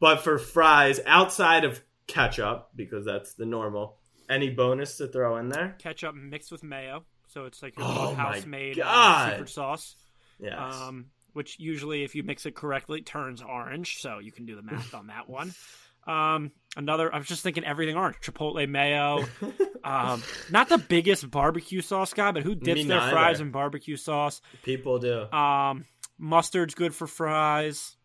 [0.00, 3.96] But for fries, outside of ketchup, because that's the normal.
[4.28, 5.76] Any bonus to throw in there?
[5.78, 9.96] Ketchup mixed with mayo, so it's like your Oh house made uh, secret sauce.
[10.40, 10.58] Yes.
[10.58, 14.00] um, which usually, if you mix it correctly, turns orange.
[14.00, 15.54] So you can do the math on that one.
[16.06, 18.16] Um, another, I was just thinking everything orange.
[18.22, 19.24] Chipotle mayo.
[19.84, 23.96] um, not the biggest barbecue sauce guy, but who dips Me their fries in barbecue
[23.96, 24.40] sauce?
[24.62, 25.30] People do.
[25.32, 25.84] Um,
[26.18, 27.96] mustard's good for fries.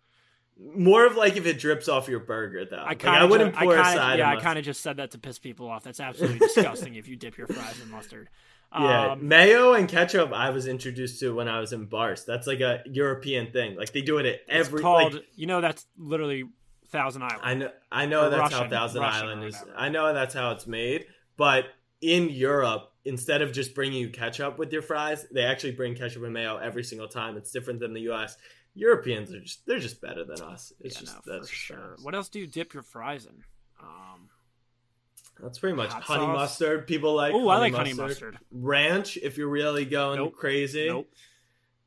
[0.62, 2.76] More of like if it drips off your burger, though.
[2.76, 4.60] I Like, kind I of, wouldn't I pour a kind side of, yeah, I kind
[4.60, 5.84] of just said that to piss people off.
[5.84, 8.28] That's absolutely disgusting if you dip your fries in mustard.
[8.78, 10.32] Yeah, Um, mayo and ketchup.
[10.34, 12.26] I was introduced to when I was in bars.
[12.26, 13.78] That's like a European thing.
[13.78, 14.82] Like they do it at every.
[14.82, 16.44] called, like, you know, that's literally
[16.90, 17.40] Thousand Island.
[17.42, 17.72] I know.
[17.92, 19.64] I know Or that's how Thousand Russian, Island is.
[19.78, 21.06] I know that's how it's made.
[21.40, 21.68] But
[22.02, 26.22] in Europe, instead of just bringing you ketchup with your fries, they actually bring ketchup
[26.24, 27.38] and mayo every single time.
[27.38, 28.36] It's different than the U.S.
[28.76, 30.74] Europeans are just they're just better than us.
[30.82, 31.96] It's Yeah, just no, that's sure.
[32.04, 33.42] What else do you dip your fries in?
[33.82, 34.28] Um,
[35.42, 36.36] That's pretty much honey sauce?
[36.36, 36.88] mustard.
[36.88, 37.34] People like.
[37.34, 38.38] oh, I like honey mustard.
[38.52, 40.36] Ranch, if you're really going Nope.
[40.36, 40.88] crazy.
[40.88, 41.10] Nope.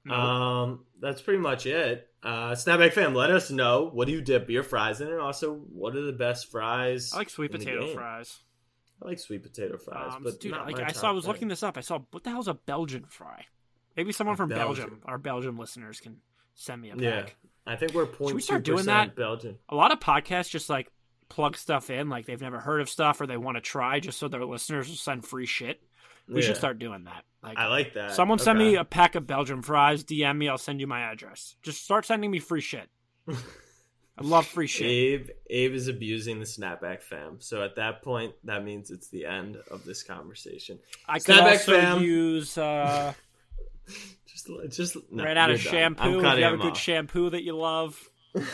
[0.07, 0.17] Nope.
[0.17, 2.09] Um, that's pretty much it.
[2.23, 5.53] Uh, Snapback fam, let us know what do you dip your fries in, and also
[5.53, 7.13] what are the best fries.
[7.13, 8.39] I like sweet potato fries.
[9.03, 11.33] I like sweet potato fries, Um, but dude, like I saw, I was thing.
[11.33, 11.77] looking this up.
[11.77, 13.47] I saw what the hell's a Belgian fry?
[13.97, 14.85] Maybe someone from Belgian.
[14.89, 16.19] Belgium, our Belgium listeners, can
[16.55, 17.03] send me a pack.
[17.03, 17.27] Yeah,
[17.73, 19.15] I think we're Should we start doing that?
[19.17, 19.59] Belgian.
[19.69, 20.91] A lot of podcasts just like
[21.29, 24.19] plug stuff in, like they've never heard of stuff or they want to try, just
[24.19, 25.83] so their listeners will send free shit.
[26.29, 26.49] We Yeah.
[26.49, 27.25] should start doing that.
[27.43, 28.13] Like, I like that.
[28.13, 30.05] someone send me a pack of Belgian fries.
[30.05, 30.49] DM me.
[30.49, 31.57] I'll send you my address.
[31.63, 32.89] Just start sending me free shit.
[34.19, 34.87] I love free shit.
[34.87, 37.41] Abe, Abe is abusing the Snapback fam.
[37.41, 40.79] So at that point, that means it's the end of this conversation.
[41.09, 42.03] I could Snapback also fam.
[42.03, 42.59] use.
[42.59, 43.15] Uh,
[44.25, 46.19] Just, just no, ran out of shampoo.
[46.21, 46.79] If you have a good off.
[46.79, 48.03] shampoo that you love,
[48.35, 48.45] All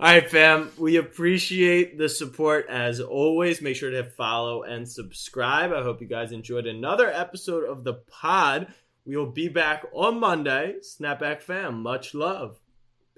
[0.00, 0.70] right, fam.
[0.76, 3.62] We appreciate the support as always.
[3.62, 5.72] Make sure to follow and subscribe.
[5.72, 8.66] I hope you guys enjoyed another episode of the pod.
[9.06, 10.76] We will be back on Monday.
[10.82, 12.58] Snapback fam, much love.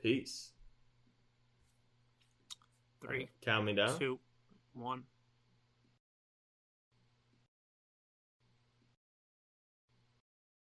[0.03, 0.51] Peace.
[3.07, 3.99] Three, Count me down.
[3.99, 4.19] two,
[4.75, 5.03] one.